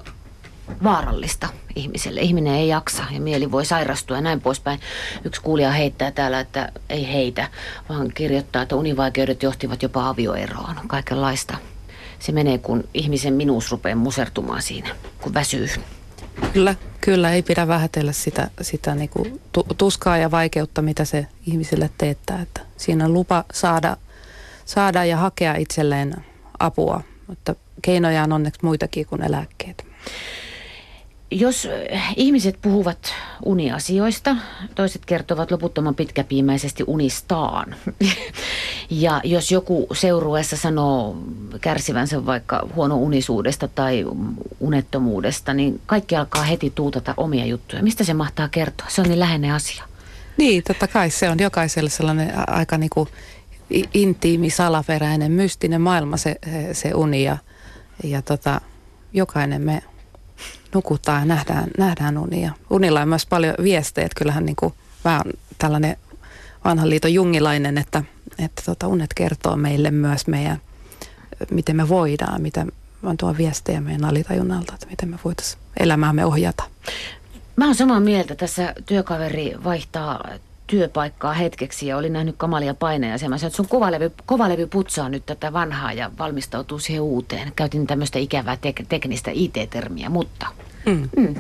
vaarallista 0.84 1.50
ihmiselle. 1.76 2.22
Ihminen 2.22 2.54
ei 2.54 2.68
jaksa 2.68 3.04
ja 3.12 3.22
mieli 3.22 3.52
voi 3.52 3.66
sairastua 3.66 4.18
ja 4.18 4.22
näin 4.22 4.42
poispäin. 4.42 4.80
Yksi 5.24 5.42
kuulija 5.42 5.72
heittää 5.72 6.12
täällä, 6.12 6.40
että 6.40 6.72
ei 6.90 7.14
heitä, 7.14 7.48
vaan 7.90 8.12
kirjoittaa, 8.14 8.62
että 8.62 8.76
univaikeudet 8.76 9.44
johtivat 9.44 9.84
jopa 9.84 10.10
avioeroon. 10.10 10.76
Kaikenlaista. 10.88 11.58
Se 12.20 12.32
menee, 12.32 12.58
kun 12.58 12.84
ihmisen 12.94 13.34
minuus 13.34 13.72
rupeaa 13.72 13.96
musertumaan 13.96 14.62
siinä, 14.62 14.90
kun 15.22 15.34
väsyy. 15.34 15.68
Kyllä, 16.54 16.76
kyllä 17.02 17.32
ei 17.32 17.44
pidä 17.44 17.68
vähätellä 17.68 18.12
sitä, 18.12 18.50
sitä 18.62 18.96
niin 18.96 19.10
kuin 19.10 19.42
tuskaa 19.78 20.18
ja 20.18 20.32
vaikeutta, 20.32 20.82
mitä 20.82 21.06
se 21.06 21.28
ihmiselle 21.46 21.90
teettää. 21.98 22.42
Että 22.42 22.62
siinä 22.78 23.06
on 23.06 23.14
lupa 23.14 23.44
saada, 23.54 23.98
saada 24.66 25.06
ja 25.06 25.18
hakea 25.18 25.56
itselleen 25.56 26.16
apua, 26.60 27.02
mutta 27.28 27.56
keinoja 27.82 28.24
on 28.24 28.32
onneksi 28.32 28.60
muitakin 28.64 29.06
kuin 29.06 29.24
eläkkeet. 29.24 29.86
Jos 31.32 31.68
ihmiset 32.16 32.58
puhuvat 32.62 33.14
uniasioista, 33.46 34.36
toiset 34.76 35.06
kertovat 35.06 35.52
loputtoman 35.52 35.96
pitkäpiimäisesti 35.96 36.84
unistaan. 36.88 37.76
ja 38.90 39.22
jos 39.24 39.52
joku 39.52 39.88
seurueessa 39.94 40.58
sanoo 40.58 41.18
kärsivänsä 41.62 42.26
vaikka 42.26 42.68
huono 42.76 42.98
unisuudesta 42.98 43.68
tai 43.68 44.06
unettomuudesta, 44.60 45.54
niin 45.54 45.82
kaikki 45.86 46.16
alkaa 46.16 46.44
heti 46.44 46.72
tuutata 46.76 47.14
omia 47.18 47.46
juttuja. 47.46 47.84
Mistä 47.84 48.04
se 48.04 48.14
mahtaa 48.14 48.48
kertoa? 48.48 48.88
Se 48.90 49.02
on 49.02 49.08
niin 49.08 49.20
läheinen 49.20 49.54
asia. 49.54 49.84
Niin, 50.38 50.64
totta 50.64 50.88
kai 50.88 51.10
se 51.10 51.30
on 51.30 51.40
jokaiselle 51.40 51.90
sellainen 51.90 52.50
aika 52.50 52.78
niin 52.78 52.90
kuin 52.90 53.10
intiimi, 53.94 54.50
salaperäinen, 54.50 55.32
mystinen 55.32 55.82
maailma 55.82 56.18
se, 56.18 56.36
se 56.74 56.94
uni 56.94 57.24
ja, 57.24 57.38
ja 58.04 58.22
tota, 58.22 58.62
jokainen 59.14 59.62
me 59.62 59.84
nukutaan 60.74 61.22
ja 61.22 61.26
nähdään, 61.26 61.68
nähdään 61.78 62.18
unia. 62.18 62.52
Unilla 62.70 63.02
on 63.02 63.10
myös 63.10 63.26
paljon 63.26 63.56
viestejä, 63.64 64.06
että 64.06 64.20
kyllähän 64.20 64.46
niin 64.46 64.56
kuin 64.56 64.74
vähän 65.06 65.24
tällainen 65.58 65.98
vanhan 66.66 66.90
liiton 66.90 67.14
jungilainen, 67.14 67.78
että, 67.78 68.04
että 68.40 68.62
tota, 68.66 68.88
unet 68.88 69.14
kertoo 69.14 69.56
meille 69.56 69.92
myös 69.92 70.28
meidän, 70.28 70.62
miten 71.52 71.76
me 71.76 71.90
voidaan, 71.90 72.42
mitä 72.42 72.66
on 73.04 73.18
tuo 73.18 73.38
viestejä 73.38 73.82
meidän 73.82 74.06
alitajunnalta, 74.06 74.74
että 74.74 74.88
miten 74.90 75.10
me 75.10 75.20
voitaisiin 75.26 75.62
elämäämme 75.80 76.26
ohjata. 76.26 76.64
Mä 77.56 77.66
oon 77.66 77.76
samaa 77.76 78.00
mieltä. 78.00 78.36
Tässä 78.36 78.74
työkaveri 78.86 79.56
vaihtaa 79.64 80.26
työpaikkaa 80.70 81.34
hetkeksi 81.34 81.88
ja 81.88 81.98
oli 81.98 82.10
nähnyt 82.10 82.36
kamalia 82.38 82.74
paineja. 82.74 83.18
Ja 83.22 83.30
mä 83.30 83.38
sanoin, 83.38 83.48
että 83.48 83.58
sun 83.58 83.68
kovalevy, 83.68 84.12
kovalevy 84.26 84.68
putsaa 84.68 85.10
nyt 85.10 85.26
tätä 85.26 85.54
vanhaa 85.54 85.94
ja 85.94 86.12
valmistautuu 86.20 86.80
siihen 86.80 87.02
uuteen. 87.02 87.52
Käytin 87.56 87.88
tämmöistä 87.88 88.20
ikävää 88.20 88.56
tek- 88.56 88.86
teknistä 88.90 89.32
IT-termiä, 89.34 90.10
mutta 90.10 90.48
mm. 90.90 91.10
Mm, 91.18 91.36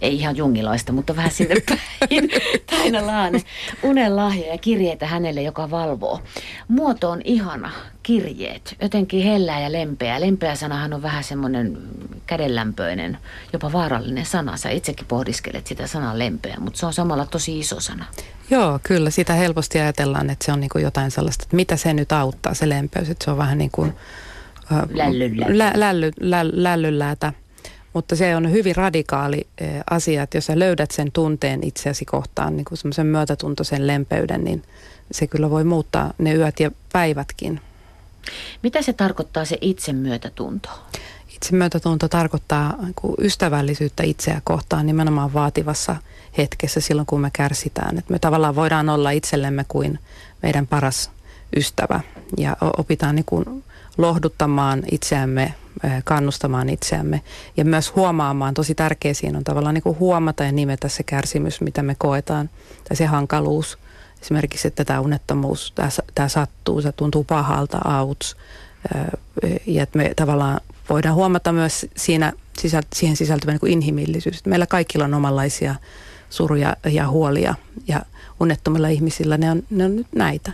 ei 0.00 0.16
ihan 0.16 0.36
jungilaista, 0.36 0.92
mutta 0.92 1.16
vähän 1.16 1.30
sinne 1.30 1.54
päin. 1.68 2.30
Taina 2.70 3.06
Laane, 3.06 3.42
unen 3.82 4.16
lahja 4.16 4.46
ja 4.46 4.58
kirjeitä 4.58 5.06
hänelle, 5.06 5.42
joka 5.42 5.70
valvoo. 5.70 6.20
Muoto 6.68 7.10
on 7.10 7.20
ihana, 7.24 7.72
kirjeet, 8.02 8.76
jotenkin 8.82 9.24
hellää 9.24 9.60
ja 9.60 9.72
lempeä. 9.72 10.20
Lempeä 10.20 10.54
sanahan 10.54 10.92
on 10.92 11.02
vähän 11.02 11.24
semmoinen 11.24 11.78
kädenlämpöinen, 12.26 13.18
jopa 13.52 13.72
vaarallinen 13.72 14.26
sana. 14.26 14.56
Sä 14.56 14.70
itsekin 14.70 15.06
pohdiskelet 15.06 15.66
sitä 15.66 15.86
sanaa 15.86 16.18
lempeä, 16.18 16.56
mutta 16.58 16.78
se 16.78 16.86
on 16.86 16.92
samalla 16.92 17.26
tosi 17.26 17.58
iso 17.58 17.80
sana. 17.80 18.04
Joo, 18.50 18.80
kyllä. 18.82 19.10
Sitä 19.10 19.32
helposti 19.32 19.80
ajatellaan, 19.80 20.30
että 20.30 20.44
se 20.44 20.52
on 20.52 20.60
niin 20.60 20.70
jotain 20.82 21.10
sellaista, 21.10 21.42
että 21.42 21.56
mitä 21.56 21.76
se 21.76 21.94
nyt 21.94 22.12
auttaa, 22.12 22.54
se 22.54 22.68
lempeys. 22.68 23.10
Että 23.10 23.24
se 23.24 23.30
on 23.30 23.38
vähän 23.38 23.58
niin 23.58 23.70
kuin... 23.70 23.92
Lällyläätä. 26.52 27.32
Mutta 27.96 28.16
se 28.16 28.36
on 28.36 28.50
hyvin 28.50 28.76
radikaali 28.76 29.46
asia, 29.90 30.22
että 30.22 30.36
jos 30.36 30.46
sä 30.46 30.58
löydät 30.58 30.90
sen 30.90 31.12
tunteen 31.12 31.64
itseäsi 31.64 32.04
kohtaan, 32.04 32.56
niin 32.56 32.64
kuin 32.64 32.78
semmoisen 32.78 33.06
myötätuntoisen 33.06 33.86
lempeyden, 33.86 34.44
niin 34.44 34.62
se 35.10 35.26
kyllä 35.26 35.50
voi 35.50 35.64
muuttaa 35.64 36.12
ne 36.18 36.34
yöt 36.34 36.60
ja 36.60 36.70
päivätkin. 36.92 37.60
Mitä 38.62 38.82
se 38.82 38.92
tarkoittaa 38.92 39.44
se 39.44 39.58
itsemyötätunto? 39.60 40.68
Itsemyötätunto 41.34 42.08
tarkoittaa 42.08 42.76
niin 42.82 43.14
ystävällisyyttä 43.18 44.02
itseä 44.02 44.40
kohtaan 44.44 44.86
nimenomaan 44.86 45.34
vaativassa 45.34 45.96
hetkessä 46.38 46.80
silloin, 46.80 47.06
kun 47.06 47.20
me 47.20 47.30
kärsitään. 47.32 47.98
Et 47.98 48.10
me 48.10 48.18
tavallaan 48.18 48.56
voidaan 48.56 48.88
olla 48.88 49.10
itsellemme 49.10 49.64
kuin 49.68 49.98
meidän 50.42 50.66
paras 50.66 51.10
ystävä 51.56 52.00
ja 52.36 52.56
opitaan 52.60 53.14
niin 53.14 53.26
kuin 53.26 53.64
lohduttamaan 53.98 54.82
itseämme, 54.90 55.54
kannustamaan 56.04 56.68
itseämme 56.68 57.22
ja 57.56 57.64
myös 57.64 57.94
huomaamaan, 57.94 58.54
tosi 58.54 58.74
tärkeä 58.74 59.14
siinä 59.14 59.38
on 59.38 59.44
tavallaan 59.44 59.74
niin 59.74 59.82
kuin 59.82 59.98
huomata 59.98 60.44
ja 60.44 60.52
nimetä 60.52 60.88
se 60.88 61.02
kärsimys, 61.02 61.60
mitä 61.60 61.82
me 61.82 61.94
koetaan, 61.98 62.50
tai 62.88 62.96
se 62.96 63.06
hankaluus. 63.06 63.78
Esimerkiksi, 64.22 64.68
että 64.68 64.84
tämä 64.84 65.00
unettomuus, 65.00 65.72
tämä, 65.74 65.88
tämä 66.14 66.28
sattuu, 66.28 66.82
se 66.82 66.92
tuntuu 66.92 67.24
pahalta, 67.24 67.78
auts. 67.84 68.36
Ja 69.66 69.82
että 69.82 69.98
me 69.98 70.12
tavallaan 70.16 70.60
voidaan 70.90 71.14
huomata 71.14 71.52
myös 71.52 71.86
siinä, 71.96 72.32
siihen 72.94 73.16
sisältyvä 73.16 73.52
niin 73.52 73.60
kuin 73.60 73.72
inhimillisyys. 73.72 74.44
Meillä 74.44 74.66
kaikilla 74.66 75.04
on 75.04 75.14
omanlaisia 75.14 75.74
suruja 76.30 76.76
ja 76.84 77.08
huolia 77.08 77.54
ja 77.88 78.02
unettomilla 78.40 78.88
ihmisillä 78.88 79.38
ne 79.38 79.50
on, 79.50 79.62
ne 79.70 79.84
on 79.84 79.96
nyt 79.96 80.06
näitä. 80.14 80.52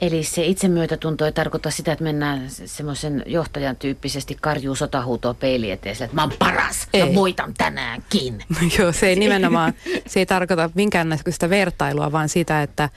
Eli 0.00 0.24
se 0.24 0.44
itsemyötätunto 0.44 1.26
ei 1.26 1.32
tarkoita 1.32 1.70
sitä, 1.70 1.92
että 1.92 2.04
mennään 2.04 2.50
semmoisen 2.50 3.22
johtajan 3.26 3.76
tyyppisesti 3.76 4.36
karjuu 4.40 4.74
sotahuutoa 4.74 5.34
peili 5.34 5.70
eteen, 5.70 5.96
että 6.00 6.14
mä 6.14 6.22
oon 6.22 6.32
paras, 6.38 6.88
ei. 6.92 7.08
mä 7.08 7.14
voitan 7.14 7.54
tänäänkin. 7.58 8.44
Joo, 8.78 8.92
se 8.92 9.06
ei 9.06 9.16
nimenomaan, 9.16 9.74
se 10.06 10.20
ei 10.20 10.26
tarkoita 10.26 10.70
minkäännäköistä 10.74 11.50
vertailua, 11.50 12.12
vaan 12.12 12.28
sitä, 12.28 12.62
että 12.62 12.88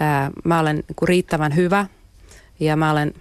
ää, 0.00 0.30
mä 0.44 0.60
olen 0.60 0.84
riittävän 1.02 1.56
hyvä 1.56 1.86
ja 2.60 2.76
mä 2.76 2.90
olen 2.90 3.14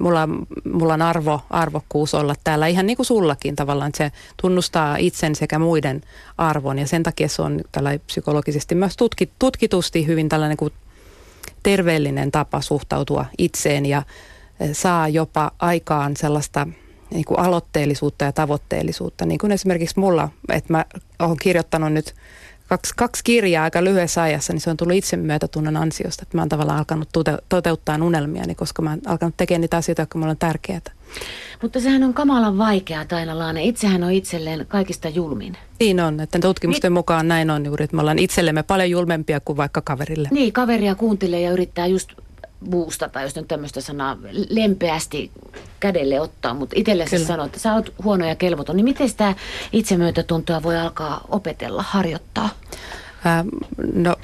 mulla, 0.00 0.28
mulla 0.72 0.94
on 0.94 1.02
arvo, 1.02 1.40
arvokkuus 1.50 2.14
olla 2.14 2.34
täällä 2.44 2.66
ihan 2.66 2.86
niin 2.86 2.96
kuin 2.96 3.06
sullakin 3.06 3.56
tavallaan, 3.56 3.88
että 3.88 3.98
se 3.98 4.12
tunnustaa 4.42 4.96
itsen 4.96 5.34
sekä 5.34 5.58
muiden 5.58 6.00
arvon 6.38 6.78
ja 6.78 6.86
sen 6.86 7.02
takia 7.02 7.28
se 7.28 7.42
on 7.42 7.60
tällä 7.72 7.98
psykologisesti 8.06 8.74
myös 8.74 8.96
tutkit, 8.96 9.30
tutkitusti 9.38 10.06
hyvin 10.06 10.28
tällainen 10.28 10.56
kuin 10.56 10.72
terveellinen 11.62 12.30
tapa 12.30 12.60
suhtautua 12.60 13.26
itseen 13.38 13.86
ja 13.86 14.02
e, 14.60 14.74
saa 14.74 15.08
jopa 15.08 15.50
aikaan 15.58 16.16
sellaista 16.16 16.66
niin 17.10 17.24
kuin 17.24 17.38
aloitteellisuutta 17.40 18.24
ja 18.24 18.32
tavoitteellisuutta. 18.32 19.26
Niin 19.26 19.38
kuin 19.38 19.52
esimerkiksi 19.52 20.00
mulla, 20.00 20.28
että 20.52 20.72
mä 20.72 20.84
oon 21.18 21.36
kirjoittanut 21.36 21.92
nyt 21.92 22.14
kaksi, 22.68 22.92
kaksi 22.96 23.24
kirjaa 23.24 23.64
aika 23.64 23.84
lyhyessä 23.84 24.22
ajassa, 24.22 24.52
niin 24.52 24.60
se 24.60 24.70
on 24.70 24.76
tullut 24.76 24.96
itsemyötätunnon 24.96 25.76
ansiosta. 25.76 26.22
Että 26.22 26.36
mä 26.36 26.42
oon 26.42 26.48
tavallaan 26.48 26.78
alkanut 26.78 27.08
tote, 27.12 27.38
toteuttaa 27.48 27.98
unelmiani, 28.02 28.54
koska 28.54 28.82
mä 28.82 28.90
oon 28.90 29.00
alkanut 29.06 29.36
tekemään 29.36 29.60
niitä 29.60 29.76
asioita, 29.76 30.02
jotka 30.02 30.18
mulle 30.18 30.30
on 30.30 30.36
tärkeitä. 30.36 30.92
Mutta 31.62 31.80
sehän 31.80 32.02
on 32.02 32.14
kamalan 32.14 32.58
vaikeaa, 32.58 33.04
Taina 33.04 33.38
Laane. 33.38 33.64
Itsehän 33.64 34.04
on 34.04 34.12
itselleen 34.12 34.66
kaikista 34.68 35.08
julmin. 35.08 35.56
Niin 35.80 36.00
on, 36.00 36.20
että 36.20 36.38
tutkimusten 36.38 36.88
niin. 36.88 36.92
mukaan 36.92 37.28
näin 37.28 37.50
on 37.50 37.66
juuri, 37.66 37.84
että 37.84 37.96
me 37.96 38.00
ollaan 38.00 38.18
itsellemme 38.18 38.62
paljon 38.62 38.90
julmempia 38.90 39.40
kuin 39.40 39.56
vaikka 39.56 39.80
kaverille. 39.80 40.28
Niin, 40.30 40.52
kaveria 40.52 40.94
kuuntelee 40.94 41.40
ja 41.40 41.50
yrittää 41.50 41.86
just 41.86 42.12
boostata, 42.70 43.22
jos 43.22 43.36
nyt 43.36 43.48
tämmöistä 43.48 43.80
sanaa 43.80 44.18
lempeästi 44.48 45.30
kädelle 45.80 46.20
ottaa, 46.20 46.54
mutta 46.54 46.74
itselle 46.78 47.06
sä 47.06 47.18
sanoo, 47.18 47.46
että 47.46 47.58
sä 47.58 47.74
oot 47.74 47.94
huono 48.04 48.26
ja 48.26 48.34
kelvoton, 48.34 48.76
niin 48.76 48.84
miten 48.84 49.08
sitä 49.08 49.34
itsemyötätuntoa 49.72 50.62
voi 50.62 50.78
alkaa 50.78 51.24
opetella, 51.28 51.84
harjoittaa? 51.88 52.48
No 53.94 54.16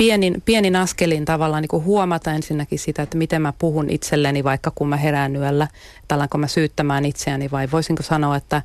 pienin, 0.00 0.42
pienin 0.44 0.76
askelin 0.76 1.24
tavallaan 1.24 1.62
niin 1.62 1.68
kuin 1.68 1.84
huomata 1.84 2.32
ensinnäkin 2.32 2.78
sitä, 2.78 3.02
että 3.02 3.18
miten 3.18 3.42
mä 3.42 3.52
puhun 3.58 3.90
itselleni 3.90 4.44
vaikka 4.44 4.72
kun 4.74 4.88
mä 4.88 4.96
herään 4.96 5.36
yöllä, 5.36 5.68
että 6.02 6.14
alanko 6.14 6.38
mä 6.38 6.46
syyttämään 6.46 7.04
itseäni 7.04 7.50
vai 7.50 7.68
voisinko 7.72 8.02
sanoa, 8.02 8.36
että 8.36 8.62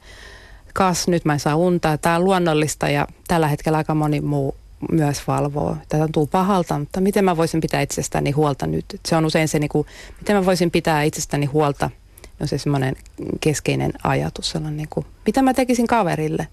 kas 0.74 1.08
nyt 1.08 1.26
mä 1.26 1.34
en 1.34 1.40
saa 1.40 1.56
unta, 1.56 1.98
tämä 1.98 2.16
on 2.16 2.24
luonnollista 2.24 2.90
ja 2.90 3.08
tällä 3.28 3.48
hetkellä 3.48 3.78
aika 3.78 3.96
moni 3.96 4.22
muu 4.22 4.56
myös 4.92 5.28
valvoo. 5.28 5.78
Tätä 5.90 6.04
tuntuu 6.04 6.28
pahalta, 6.28 6.80
mutta 6.80 7.02
miten 7.02 7.26
mä 7.26 7.38
voisin 7.38 7.62
pitää 7.62 7.82
itsestäni 7.82 8.32
huolta 8.32 8.68
nyt? 8.68 8.86
Se 9.08 9.16
on 9.16 9.26
usein 9.26 9.48
se, 9.48 9.60
niin 9.60 9.70
kuin, 9.70 9.88
miten 10.20 10.36
mä 10.36 10.46
voisin 10.46 10.72
pitää 10.72 11.04
itsestäni 11.04 11.46
huolta, 11.46 11.90
on 12.42 12.48
se 12.48 12.58
semmoinen 12.58 12.96
keskeinen 13.40 13.94
ajatus, 14.04 14.50
sellainen 14.50 14.78
niin 14.78 14.90
kuin, 14.90 15.06
mitä 15.26 15.42
mä 15.42 15.54
tekisin 15.54 15.88
kaverille, 15.88 16.48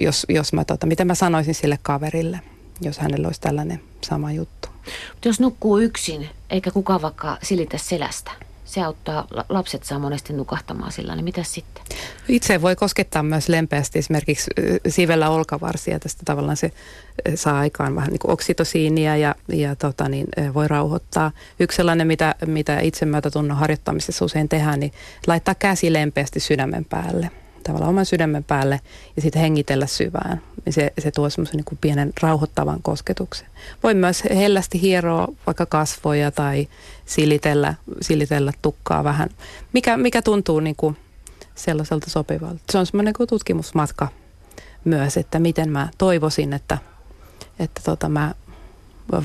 jos, 0.00 0.26
jos 0.28 0.52
mä, 0.52 0.64
tota, 0.64 0.86
mitä 0.86 1.04
mä 1.04 1.14
sanoisin 1.14 1.54
sille 1.54 1.78
kaverille, 1.82 2.40
jos 2.80 2.98
hänellä 2.98 3.28
olisi 3.28 3.40
tällainen 3.40 3.80
sama 4.04 4.32
juttu. 4.32 4.68
Mutta 5.12 5.28
jos 5.28 5.40
nukkuu 5.40 5.78
yksin, 5.78 6.28
eikä 6.50 6.70
kukaan 6.70 7.02
vaikka 7.02 7.38
silitä 7.42 7.78
selästä, 7.78 8.30
se 8.64 8.82
auttaa, 8.82 9.26
lapset 9.48 9.84
saa 9.84 9.98
monesti 9.98 10.32
nukahtamaan 10.32 10.92
sillä, 10.92 11.16
niin 11.16 11.24
mitä 11.24 11.42
sitten? 11.42 11.84
Itse 12.28 12.62
voi 12.62 12.76
koskettaa 12.76 13.22
myös 13.22 13.48
lempeästi 13.48 13.98
esimerkiksi 13.98 14.50
sivellä 14.88 15.30
olkavarsia. 15.30 15.98
Tästä 15.98 16.22
tavallaan 16.24 16.56
se 16.56 16.72
saa 17.34 17.58
aikaan 17.58 17.96
vähän 17.96 18.10
niin 18.10 18.18
kuin 18.18 18.32
oksitosiinia 18.32 19.16
ja, 19.16 19.34
ja 19.52 19.76
tota 19.76 20.08
niin, 20.08 20.26
voi 20.54 20.68
rauhoittaa. 20.68 21.30
Yksi 21.60 21.76
sellainen, 21.76 22.06
mitä, 22.06 22.34
mitä 22.46 22.80
itsemyötätunnon 22.80 23.56
harjoittamisessa 23.56 24.24
usein 24.24 24.48
tehdään, 24.48 24.80
niin 24.80 24.92
laittaa 25.26 25.54
käsi 25.54 25.92
lempeästi 25.92 26.40
sydämen 26.40 26.84
päälle 26.84 27.30
tavallaan 27.66 27.90
oman 27.90 28.06
sydämen 28.06 28.44
päälle 28.44 28.80
ja 29.16 29.22
sitten 29.22 29.42
hengitellä 29.42 29.86
syvään. 29.86 30.42
Niin 30.64 30.72
se, 30.72 30.92
se 30.98 31.10
tuo 31.10 31.30
semmoisen 31.30 31.56
niin 31.56 31.78
pienen 31.80 32.12
rauhoittavan 32.22 32.82
kosketuksen. 32.82 33.46
Voi 33.82 33.94
myös 33.94 34.22
hellästi 34.34 34.80
hieroa 34.80 35.28
vaikka 35.46 35.66
kasvoja 35.66 36.30
tai 36.30 36.68
silitellä, 37.06 37.74
silitellä 38.00 38.52
tukkaa 38.62 39.04
vähän, 39.04 39.28
mikä, 39.72 39.96
mikä 39.96 40.22
tuntuu 40.22 40.60
niin 40.60 40.76
kuin 40.76 40.96
sellaiselta 41.54 42.10
sopivalta. 42.10 42.60
Se 42.70 42.78
on 42.78 42.86
semmoinen 42.86 43.14
niin 43.18 43.28
tutkimusmatka 43.28 44.08
myös, 44.84 45.16
että 45.16 45.38
miten 45.38 45.70
mä 45.70 45.88
toivoisin, 45.98 46.52
että, 46.52 46.78
että 47.58 47.80
tota 47.84 48.08
mä 48.08 48.34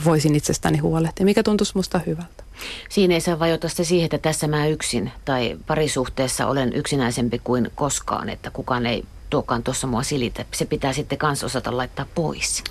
voisin 0.06 0.36
itsestäni 0.36 0.78
huolehtia, 0.78 1.26
mikä 1.26 1.44
tuntuisi 1.44 1.72
musta 1.76 2.00
hyvältä. 2.08 2.41
Siinä 2.90 3.14
ei 3.14 3.22
saa 3.22 3.40
vajota 3.40 3.70
sitä 3.70 3.84
siihen, 3.84 4.06
että 4.06 4.18
tässä 4.18 4.48
mä 4.48 4.68
yksin 4.68 5.12
tai 5.26 5.58
parisuhteessa 5.68 6.48
olen 6.48 6.74
yksinäisempi 6.74 7.42
kuin 7.44 7.72
koskaan, 7.76 8.30
että 8.30 8.52
kukaan 8.52 8.86
ei 8.86 9.04
tuokaan 9.30 9.64
tuossa 9.64 9.88
mua 9.88 10.04
silitä. 10.04 10.46
Se 10.54 10.66
pitää 10.66 10.94
sitten 10.94 11.18
kans 11.18 11.44
osata 11.44 11.78
laittaa 11.78 12.06
pois. 12.16 12.64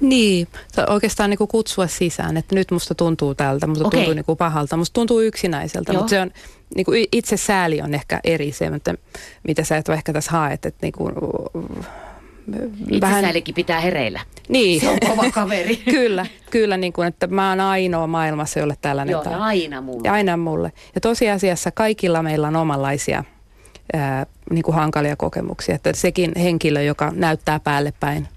Niin, 0.00 0.48
oikeastaan 0.88 1.30
niin 1.30 1.38
kuin 1.38 1.48
kutsua 1.48 1.86
sisään, 1.86 2.36
että 2.36 2.54
nyt 2.54 2.70
musta 2.70 2.94
tuntuu 2.94 3.34
tältä, 3.34 3.66
musta 3.66 3.86
okay. 3.86 3.98
tuntuu 4.00 4.14
niin 4.14 4.24
kuin 4.24 4.38
pahalta, 4.38 4.76
musta 4.76 4.94
tuntuu 4.94 5.20
yksinäiseltä, 5.20 5.92
Joo. 5.92 6.00
mutta 6.00 6.10
se 6.10 6.20
on, 6.20 6.30
niin 6.74 6.84
kuin 6.84 7.06
itse 7.12 7.36
sääli 7.36 7.80
on 7.80 7.94
ehkä 7.94 8.20
eri 8.24 8.52
se, 8.52 8.66
että 8.66 8.94
mitä 9.48 9.64
sä 9.64 9.76
et 9.76 9.88
ehkä 9.88 10.12
tässä 10.12 10.30
haet, 10.30 10.66
että 10.66 10.78
niin 10.82 10.92
kuin, 10.92 11.12
vähän... 13.00 13.24
pitää 13.54 13.80
hereillä. 13.80 14.20
Niin. 14.48 14.80
Se 14.80 14.88
on 14.88 14.98
kova 15.08 15.30
kaveri. 15.30 15.76
kyllä, 15.90 16.26
kyllä 16.50 16.76
niin 16.76 16.92
kuin, 16.92 17.08
että 17.08 17.26
mä 17.26 17.48
oon 17.48 17.60
ainoa 17.60 18.06
maailmassa, 18.06 18.58
jolle 18.58 18.76
tällainen. 18.80 19.12
Joo, 19.12 19.22
ja 19.22 19.38
aina 19.38 19.80
mulle. 19.80 20.00
Ja 20.04 20.12
aina 20.12 20.36
mulle. 20.36 20.72
Ja 20.94 21.00
tosiasiassa 21.00 21.70
kaikilla 21.70 22.22
meillä 22.22 22.48
on 22.48 22.56
omanlaisia 22.56 23.24
ää, 23.92 24.26
niin 24.50 24.62
kuin 24.62 24.74
hankalia 24.74 25.16
kokemuksia. 25.16 25.74
Että 25.74 25.92
sekin 25.94 26.32
henkilö, 26.36 26.82
joka 26.82 27.12
näyttää 27.16 27.60
päälle 27.60 27.92
päin 28.00 28.28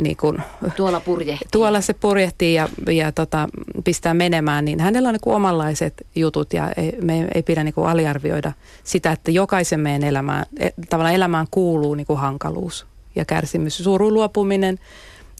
niin 0.00 0.16
kuin, 0.16 0.42
tuolla 0.76 1.00
purjehtii. 1.00 1.48
Tuolla 1.52 1.80
se 1.80 1.92
purjehtii 1.92 2.54
ja, 2.54 2.68
ja 2.90 3.12
tota, 3.12 3.48
pistää 3.84 4.14
menemään, 4.14 4.64
niin 4.64 4.80
hänellä 4.80 5.08
on 5.08 5.12
niin 5.12 5.20
kuin 5.20 5.36
omanlaiset 5.36 6.06
jutut 6.14 6.52
ja 6.52 6.72
ei, 6.76 6.96
me 7.02 7.28
ei 7.34 7.42
pidä 7.42 7.64
niin 7.64 7.74
kuin 7.74 7.88
aliarvioida 7.88 8.52
sitä, 8.84 9.12
että 9.12 9.30
jokaisen 9.30 9.80
meidän 9.80 10.04
elämään, 10.04 10.46
e, 10.58 10.68
tavallaan 10.90 11.14
elämään 11.14 11.46
kuuluu 11.50 11.94
niin 11.94 12.06
kuin 12.06 12.18
hankaluus 12.18 12.86
ja 13.14 13.24
kärsimys, 13.24 13.78
suru 13.78 14.10
luopuminen. 14.10 14.78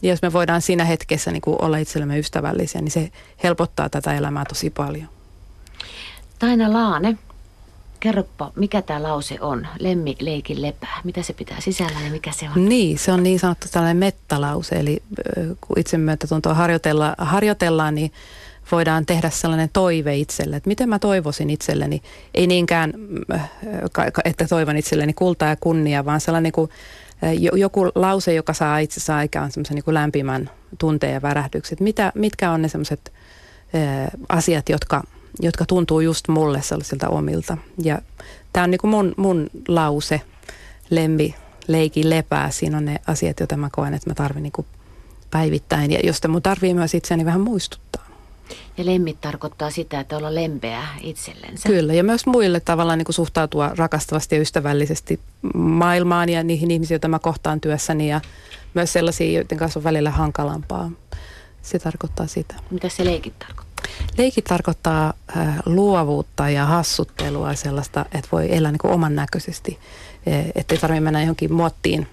Ja 0.01 0.09
jos 0.09 0.21
me 0.21 0.33
voidaan 0.33 0.61
siinä 0.61 0.85
hetkessä 0.85 1.31
niin 1.31 1.41
kuin 1.41 1.61
olla 1.61 1.77
itsellemme 1.77 2.19
ystävällisiä, 2.19 2.81
niin 2.81 2.91
se 2.91 3.11
helpottaa 3.43 3.89
tätä 3.89 4.13
elämää 4.13 4.45
tosi 4.45 4.69
paljon. 4.69 5.07
Taina 6.39 6.73
Laane, 6.73 7.17
Kerropa, 7.99 8.51
mikä 8.55 8.81
tämä 8.81 9.03
lause 9.03 9.37
on? 9.41 9.67
Lemmi 9.79 10.15
leikin 10.19 10.61
lepää. 10.61 11.01
Mitä 11.03 11.21
se 11.21 11.33
pitää 11.33 11.61
sisällä 11.61 11.99
ja 12.05 12.11
mikä 12.11 12.31
se 12.31 12.45
on? 12.45 12.69
Niin, 12.69 12.99
se 12.99 13.11
on 13.11 13.23
niin 13.23 13.39
sanottu 13.39 13.67
tällainen 13.71 13.97
mettalause. 13.97 14.75
Eli 14.75 15.03
kun 15.61 15.79
itse 15.79 15.97
tuntuu 16.29 16.53
harjoitella, 16.53 17.15
harjoitellaan, 17.17 17.95
niin 17.95 18.11
voidaan 18.71 19.05
tehdä 19.05 19.29
sellainen 19.29 19.69
toive 19.73 20.15
itselle, 20.15 20.55
että 20.55 20.67
miten 20.67 20.89
mä 20.89 20.99
toivoisin 20.99 21.49
itselleni, 21.49 22.01
ei 22.33 22.47
niinkään, 22.47 22.93
että 24.25 24.47
toivon 24.47 24.77
itselleni 24.77 25.13
kultaa 25.13 25.49
ja 25.49 25.55
kunnia, 25.55 26.05
vaan 26.05 26.21
sellainen 26.21 26.43
niin 26.43 26.53
kuin, 26.53 26.69
joku 27.53 27.91
lause, 27.95 28.33
joka 28.33 28.53
saa 28.53 28.77
itse 28.77 28.99
saa 28.99 29.17
aikaan 29.17 29.51
semmoisen 29.51 29.75
niin 29.75 29.93
lämpimän 29.93 30.49
tunteen 30.77 31.13
ja 31.13 31.21
värähdykset. 31.21 31.79
Mitä, 31.79 32.11
mitkä 32.15 32.51
on 32.51 32.61
ne 32.61 32.67
semmoiset 32.67 33.13
asiat, 34.29 34.69
jotka 34.69 35.03
jotka 35.39 35.65
tuntuu 35.65 35.99
just 35.99 36.27
mulle 36.27 36.61
sellaisilta 36.61 37.09
omilta. 37.09 37.57
Ja 37.83 38.01
tämä 38.53 38.63
on 38.63 38.71
niin 38.71 38.79
kuin 38.79 38.91
mun, 38.91 39.13
mun 39.17 39.49
lause, 39.67 40.21
lemmi, 40.89 41.35
leiki, 41.67 42.09
lepää. 42.09 42.51
Siinä 42.51 42.77
on 42.77 42.85
ne 42.85 43.01
asiat, 43.07 43.39
joita 43.39 43.57
mä 43.57 43.69
koen, 43.71 43.93
että 43.93 44.09
mä 44.09 44.13
tarvin 44.13 44.43
niin 44.43 44.65
päivittäin 45.31 45.91
ja 45.91 45.99
josta 46.03 46.27
mun 46.27 46.41
tarvii 46.41 46.73
myös 46.73 46.93
itseäni 46.93 47.25
vähän 47.25 47.41
muistuttaa. 47.41 48.07
Ja 48.77 48.85
lemmit 48.85 49.21
tarkoittaa 49.21 49.69
sitä, 49.69 49.99
että 49.99 50.17
olla 50.17 50.35
lempeä 50.35 50.83
itsellensä. 51.01 51.69
Kyllä, 51.69 51.93
ja 51.93 52.03
myös 52.03 52.25
muille 52.25 52.59
tavallaan 52.59 52.97
niin 52.99 53.05
kuin 53.05 53.15
suhtautua 53.15 53.71
rakastavasti 53.75 54.35
ja 54.35 54.41
ystävällisesti 54.41 55.19
maailmaan 55.53 56.29
ja 56.29 56.43
niihin 56.43 56.71
ihmisiin, 56.71 56.95
joita 56.95 57.07
mä 57.07 57.19
kohtaan 57.19 57.61
työssäni 57.61 58.09
ja 58.09 58.21
myös 58.73 58.93
sellaisiin, 58.93 59.33
joiden 59.33 59.57
kanssa 59.57 59.79
on 59.79 59.83
välillä 59.83 60.11
hankalampaa. 60.11 60.91
Se 61.61 61.79
tarkoittaa 61.79 62.27
sitä. 62.27 62.55
Mitä 62.69 62.89
se 62.89 63.05
leikit 63.05 63.39
tarkoittaa? 63.39 63.73
Leikki 64.17 64.41
tarkoittaa 64.41 65.13
äh, 65.37 65.59
luovuutta 65.65 66.49
ja 66.49 66.65
hassuttelua 66.65 67.55
sellaista, 67.55 68.05
että 68.13 68.29
voi 68.31 68.55
elää 68.55 68.71
niin 68.71 68.79
kuin 68.79 68.93
oman 68.93 69.15
näköisesti. 69.15 69.79
E, 70.25 70.39
että 70.55 70.75
ei 70.75 70.79
tarvitse 70.79 71.01
mennä 71.01 71.21
johonkin 71.21 71.53
muottiin, 71.53 72.07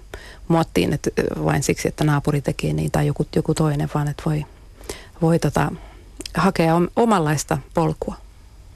muottiin 0.49 0.93
että 0.93 1.11
vain 1.45 1.63
siksi, 1.63 1.89
että 1.89 2.05
naapuri 2.05 2.41
tekee 2.41 2.73
niin 2.73 2.91
tai 2.91 3.07
joku, 3.07 3.27
joku 3.37 3.55
toinen, 3.55 3.91
vaan 3.95 4.09
että 4.09 4.23
voi, 4.27 4.45
voi 5.23 5.39
tota, 5.39 5.73
hakea 6.35 6.75
omanlaista 6.97 7.59
polkua. 7.75 8.15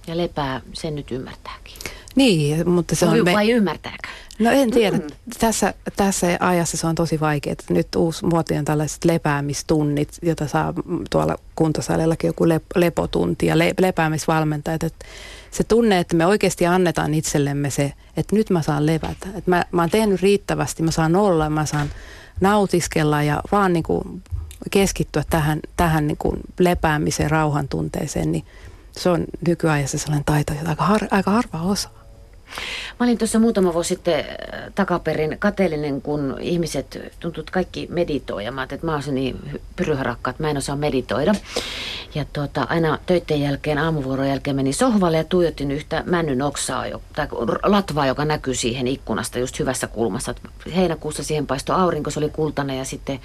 Ja 0.07 0.17
lepää 0.17 0.61
sen 0.73 0.95
nyt 0.95 1.11
ymmärtääkin. 1.11 1.75
Niin, 2.17 2.69
mutta 2.69 2.97
se 2.97 3.07
on... 3.07 3.25
Me... 3.25 3.33
Vai 3.33 3.51
ymmärtääkö? 3.51 4.09
No 4.39 4.51
en 4.51 4.71
tiedä. 4.71 4.97
Mm. 4.97 5.07
Tässä, 5.39 5.75
tässä 5.97 6.37
ajassa 6.41 6.77
se 6.77 6.87
on 6.87 6.95
tosi 6.95 7.21
vaikeaa. 7.21 7.57
Nyt 7.71 7.95
uusi 7.97 8.27
muoti 8.27 8.55
on 8.55 8.65
tällaiset 8.65 9.05
lepäämistunnit, 9.05 10.19
jota 10.23 10.49
saa 10.49 10.75
tuolla 11.11 11.37
kuntosalillakin 11.57 12.29
joku 12.29 12.49
lep, 12.49 12.65
lepotunti 12.75 13.47
ja 13.47 13.59
le, 13.59 13.75
lepäämisvalmentajat. 13.81 14.83
Että 14.83 15.05
se 15.51 15.65
tunne, 15.65 15.99
että 15.99 16.17
me 16.17 16.27
oikeasti 16.27 16.67
annetaan 16.67 17.15
itsellemme 17.15 17.71
se, 17.71 17.93
että 18.17 18.37
nyt 18.37 18.51
mä 18.51 18.63
saan 18.63 18.87
levätä. 18.87 19.29
Että 19.29 19.51
mä, 19.51 19.65
mä 19.73 19.83
oon 19.83 19.91
tehnyt 19.91 20.23
riittävästi, 20.23 20.83
mä 20.83 20.91
saan 20.91 21.17
olla, 21.17 21.51
mä 21.51 21.67
saan 21.67 21.91
nautiskella 22.41 23.23
ja 23.23 23.43
vaan 23.53 23.73
niin 23.73 23.83
kuin 23.83 24.23
keskittyä 24.71 25.23
tähän, 25.31 25.61
tähän 25.77 26.07
niin 26.07 26.17
kuin 26.17 26.41
lepäämiseen, 26.59 27.31
rauhantunteeseen, 27.31 28.33
niin 28.33 28.45
se 28.93 29.11
on 29.11 29.25
nykyajassa 29.47 29.99
sellainen 29.99 30.25
taito, 30.25 30.53
jota 30.53 30.71
aika, 30.71 30.85
har, 30.85 31.01
aika 31.11 31.31
harva 31.31 31.63
osaa. 31.63 32.05
Mä 33.01 33.07
olin 33.07 33.19
tuossa 33.19 33.39
muutama 33.39 33.75
vuosi 33.75 33.89
sitten 33.89 34.21
äh, 34.21 34.27
takaperin 34.75 35.37
kateellinen, 35.39 36.03
kun 36.03 36.37
ihmiset 36.41 37.13
tuntuvat 37.21 37.51
kaikki 37.51 37.89
meditoi. 37.91 38.51
Mä 38.51 38.63
että 38.63 38.79
mä 38.83 38.93
oon 38.93 39.03
niin 39.13 39.61
pyryharakka, 39.77 40.31
että 40.31 40.43
mä 40.43 40.51
en 40.51 40.57
osaa 40.57 40.77
meditoida. 40.77 41.35
Ja 42.15 42.25
tuota, 42.33 42.67
aina 42.71 42.99
töiden 43.07 43.41
jälkeen, 43.41 43.79
aamuvuoron 43.79 44.29
jälkeen 44.29 44.57
menin 44.57 44.75
sohvalle 44.75 45.17
ja 45.17 45.25
tuijotin 45.25 45.71
yhtä 45.71 46.03
männyn 46.07 46.43
oksaa, 46.43 46.85
tai 47.13 47.29
latvaa, 47.63 48.07
joka 48.07 48.25
näkyy 48.25 48.55
siihen 48.55 48.87
ikkunasta 48.87 49.39
just 49.39 49.59
hyvässä 49.59 49.87
kulmassa. 49.87 50.35
Heinäkuussa 50.77 51.25
siihen 51.25 51.47
paistoi 51.47 51.77
aurinko, 51.77 52.11
se 52.11 52.19
oli 52.19 52.29
kultainen 52.29 52.79
ja 52.79 52.85
sitten 52.85 53.21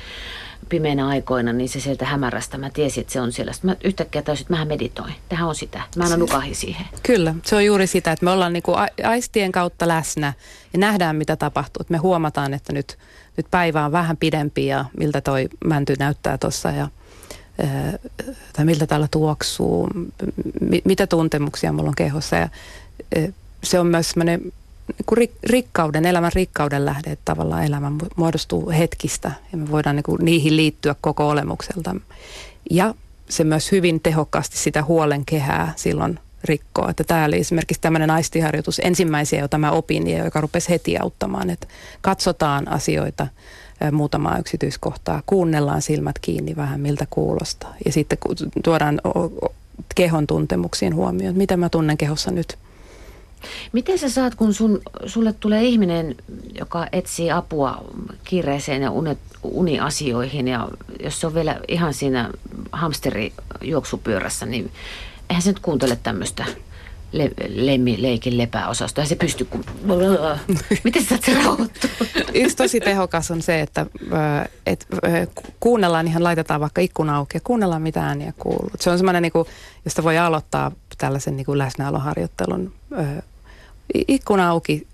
pimeänä 0.70 1.08
aikoina, 1.08 1.54
niin 1.54 1.70
se 1.70 1.80
sieltä 1.80 2.06
hämärästä, 2.06 2.58
mä 2.58 2.70
tiesin, 2.70 3.02
että 3.02 3.14
se 3.14 3.22
on 3.22 3.32
siellä. 3.32 3.54
Sitten 3.54 3.72
mä 3.72 3.76
yhtäkkiä 3.84 4.22
täysin, 4.22 4.44
että 4.44 4.56
mä 4.56 4.66
meditoin. 4.66 5.14
Tähän 5.30 5.50
on 5.50 5.56
sitä. 5.56 5.82
Mä 5.96 6.04
aina 6.04 6.18
nukahin 6.18 6.56
siihen. 6.56 6.86
Kyllä, 7.04 7.36
se 7.46 7.56
on 7.56 7.66
juuri 7.66 7.88
sitä, 7.88 8.12
että 8.12 8.26
me 8.26 8.32
ollaan 8.32 8.54
niinku 8.54 8.74
aistien 9.04 9.52
kautta 9.52 9.88
läsnä 9.88 10.34
ja 10.74 10.80
nähdään, 10.80 11.16
mitä 11.16 11.36
tapahtuu. 11.36 11.86
Me 11.90 11.98
huomataan, 11.98 12.54
että 12.54 12.74
nyt, 12.74 12.98
nyt 13.38 13.46
päivä 13.52 13.86
on 13.86 13.92
vähän 13.92 14.18
pidempi 14.18 14.66
ja 14.66 14.86
miltä 14.98 15.22
toi 15.22 15.50
mänty 15.66 15.96
näyttää 16.00 16.38
tuossa 16.38 16.72
ja 16.72 16.88
tai 18.54 18.66
miltä 18.66 18.88
täällä 18.88 19.08
tuoksuu, 19.12 19.90
mitä 20.86 21.08
tuntemuksia 21.08 21.72
mulla 21.72 21.90
on 21.90 21.96
kehossa. 21.96 22.36
Ja 22.36 22.50
se 23.64 23.80
on 23.80 23.88
myös 23.88 24.10
semmoinen 24.10 24.42
niin 24.90 25.30
rikkauden, 25.44 26.06
elämän 26.06 26.32
rikkauden 26.36 26.86
lähde, 26.86 27.12
että 27.12 27.26
tavallaan 27.26 27.66
elämä 27.66 27.92
muodostuu 28.16 28.70
hetkistä 28.70 29.32
ja 29.52 29.58
me 29.58 29.72
voidaan 29.72 29.96
niin 29.96 30.04
kuin 30.04 30.26
niihin 30.26 30.56
liittyä 30.56 30.96
koko 31.02 31.30
olemukselta. 31.30 31.96
Ja 32.72 32.96
se 33.30 33.44
myös 33.44 33.72
hyvin 33.72 34.00
tehokkaasti 34.00 34.58
sitä 34.58 34.84
huolen 34.84 35.26
kehää 35.26 35.74
silloin 35.76 36.20
rikkoa. 36.44 36.90
Että 36.90 37.04
tämä 37.04 37.26
oli 37.26 37.38
esimerkiksi 37.40 37.82
tämmöinen 37.82 38.12
aistiharjoitus 38.12 38.82
ensimmäisiä, 38.84 39.40
jota 39.40 39.58
mä 39.58 39.72
opin 39.72 40.08
ja 40.08 40.24
joka 40.26 40.42
rupesi 40.42 40.70
heti 40.70 40.98
auttamaan, 40.98 41.50
että 41.50 41.68
katsotaan 42.02 42.68
asioita 42.68 43.28
muutamaa 43.92 44.38
yksityiskohtaa, 44.38 45.24
kuunnellaan 45.26 45.82
silmät 45.82 46.20
kiinni 46.20 46.56
vähän 46.56 46.80
miltä 46.80 47.08
kuulostaa 47.10 47.76
ja 47.86 47.92
sitten 47.92 48.18
tuodaan 48.64 49.02
kehon 49.96 50.28
tuntemuksiin 50.28 50.96
huomioon, 50.96 51.38
mitä 51.38 51.58
mä 51.58 51.70
tunnen 51.70 51.98
kehossa 51.98 52.32
nyt– 52.32 52.58
Miten 53.72 54.00
sä 54.00 54.10
saat, 54.10 54.36
kun 54.36 54.54
sun, 54.54 54.82
sulle 55.06 55.34
tulee 55.34 55.64
ihminen, 55.64 56.16
joka 56.60 56.88
etsii 56.92 57.32
apua 57.32 57.86
kiireeseen 58.24 58.82
ja 58.82 58.92
unet, 58.92 59.20
uniasioihin 59.44 60.48
ja 60.48 60.68
jos 61.04 61.22
se 61.22 61.28
on 61.28 61.34
vielä 61.34 61.60
ihan 61.68 61.94
siinä 61.94 62.30
hamsterijuoksupyörässä, 62.72 64.46
niin 64.46 64.72
eihän 65.30 65.42
se 65.42 65.50
nyt 65.50 65.60
kuuntele 65.60 66.00
tämmöistä 66.04 66.46
le, 67.12 67.32
lemmi, 67.48 68.02
leikin 68.02 68.38
lepääosastoa. 68.38 69.02
Eihän 69.02 69.10
se 69.10 69.16
pysty, 69.16 69.46
kun... 69.46 69.66
Miten 70.84 71.04
sä 71.04 71.20
se? 71.26 71.38
Yksi 72.34 72.56
tosi 72.56 72.80
tehokas 72.80 73.32
on 73.32 73.42
se, 73.42 73.62
että 73.62 73.86
et, 74.66 74.88
kuunnellaan, 75.60 76.08
ihan 76.08 76.24
laitetaan 76.24 76.62
vaikka 76.62 76.82
ikkuna 76.82 77.18
auki 77.18 77.38
ja 77.38 77.42
kuunnellaan 77.44 77.82
mitä 77.82 78.04
ääniä 78.04 78.34
kuuluu. 78.40 78.72
Se 78.80 78.90
on 78.90 78.98
semmoinen, 78.98 79.22
niin 79.22 79.32
kuin, 79.32 79.46
josta 79.86 80.04
voi 80.04 80.18
aloittaa 80.18 80.72
tällaisen 80.98 81.38
niin 81.38 81.46
kuin 81.46 81.58
läsnäoloharjoittelun 81.58 82.74
ikkuna 84.08 84.50
auki, 84.50 84.88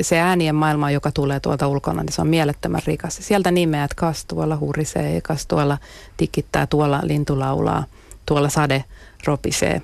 se 0.00 0.18
äänien 0.18 0.54
maailma, 0.54 0.90
joka 0.90 1.12
tulee 1.12 1.40
tuolta 1.40 1.68
ulkona, 1.68 2.02
niin 2.02 2.12
se 2.12 2.20
on 2.20 2.28
mielettömän 2.28 2.82
rikas. 2.86 3.18
Sieltä 3.20 3.50
nimeät, 3.50 3.94
kas 3.94 4.24
tuolla 4.24 4.56
hurisee, 4.56 5.20
kas 5.20 5.46
tuolla 5.46 5.78
tikittää, 6.16 6.66
tuolla 6.66 7.00
lintu 7.02 7.38
laulaa, 7.38 7.84
tuolla 8.26 8.48
sade 8.48 8.84
ropisee. 9.26 9.82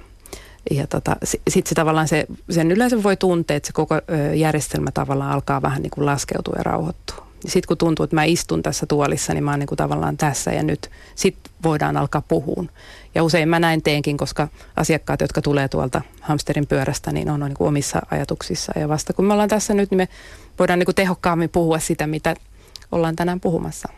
Ja 0.71 0.87
tota, 0.87 1.17
sitten 1.25 1.69
se 1.69 1.75
tavallaan 1.75 2.09
se, 2.09 2.27
sen 2.51 2.71
yleensä 2.71 3.03
voi 3.03 3.17
tuntea, 3.17 3.57
että 3.57 3.67
se 3.67 3.73
koko 3.73 3.95
järjestelmä 4.35 4.91
tavallaan 4.91 5.33
alkaa 5.33 5.63
vähän 5.63 5.83
niin 5.83 5.91
kuin 5.91 6.07
laskeutua 6.07 6.55
ja 6.57 6.63
rauhoittua. 6.63 7.30
Sitten 7.47 7.69
kun 7.69 7.77
tuntuu, 7.77 8.05
että 8.05 8.17
mä 8.17 8.25
istun 8.25 8.63
tässä 8.63 8.87
tuolissa, 8.87 9.35
niin 9.35 9.45
mä 9.45 9.51
oon 9.51 9.59
niin 9.59 9.67
kuin 9.67 9.77
tavallaan 9.77 10.17
tässä 10.17 10.53
ja 10.53 10.63
nyt. 10.63 10.91
Sitten 11.15 11.53
voidaan 11.63 11.97
alkaa 11.97 12.23
puhuun. 12.29 12.71
Ja 13.15 13.25
usein 13.25 13.49
mä 13.49 13.61
näin 13.61 13.83
teenkin, 13.83 14.17
koska 14.17 14.49
asiakkaat, 14.77 15.21
jotka 15.21 15.43
tulee 15.43 15.69
tuolta 15.69 16.03
hamsterin 16.21 16.67
pyörästä, 16.67 17.13
niin 17.13 17.31
on, 17.31 17.43
on 17.43 17.49
niin 17.49 17.57
kuin 17.57 17.69
omissa 17.69 18.03
ajatuksissa. 18.11 18.73
Ja 18.79 18.89
vasta 18.89 19.13
kun 19.13 19.25
me 19.25 19.33
ollaan 19.33 19.49
tässä 19.49 19.75
nyt, 19.75 19.91
niin 19.91 19.97
me 19.97 20.09
voidaan 20.59 20.79
niin 20.79 20.87
kuin 20.87 20.95
tehokkaammin 20.95 21.51
puhua 21.51 21.79
sitä, 21.79 22.07
mitä 22.07 22.35
ollaan 22.93 23.17
tänään 23.17 23.41
puhumassa. 23.41 23.89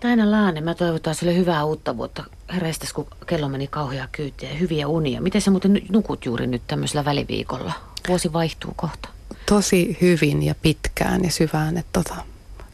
Taina 0.00 0.30
Laane, 0.30 0.60
mä 0.60 0.74
toivotan 0.74 1.14
sulle 1.14 1.36
hyvää 1.36 1.64
uutta 1.64 1.96
vuotta. 1.96 2.24
Herästäs, 2.54 2.92
kun 2.92 3.06
kello 3.26 3.48
meni 3.48 3.66
kauheaa 3.66 4.08
kyytiä 4.12 4.50
ja 4.50 4.56
hyviä 4.56 4.88
unia. 4.88 5.20
Miten 5.20 5.40
sä 5.40 5.50
muuten 5.50 5.82
nukut 5.88 6.24
juuri 6.24 6.46
nyt 6.46 6.62
tämmöisellä 6.66 7.04
väliviikolla? 7.04 7.72
Vuosi 8.08 8.32
vaihtuu 8.32 8.72
kohta. 8.76 9.08
Tosi 9.46 9.98
hyvin 10.00 10.42
ja 10.42 10.54
pitkään 10.54 11.24
ja 11.24 11.30
syvään. 11.30 11.76
Että 11.76 12.02
tota, 12.02 12.16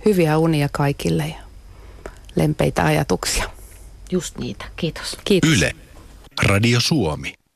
hyviä 0.05 0.39
unia 0.39 0.69
kaikille 0.73 1.27
ja 1.27 1.43
lempeitä 2.37 2.85
ajatuksia. 2.85 3.45
Just 4.11 4.39
niitä. 4.39 4.65
Kiitos. 4.77 5.19
Kiitos. 5.25 5.51
Yle. 5.51 5.73
Radio 6.43 6.81
Suomi. 6.81 7.40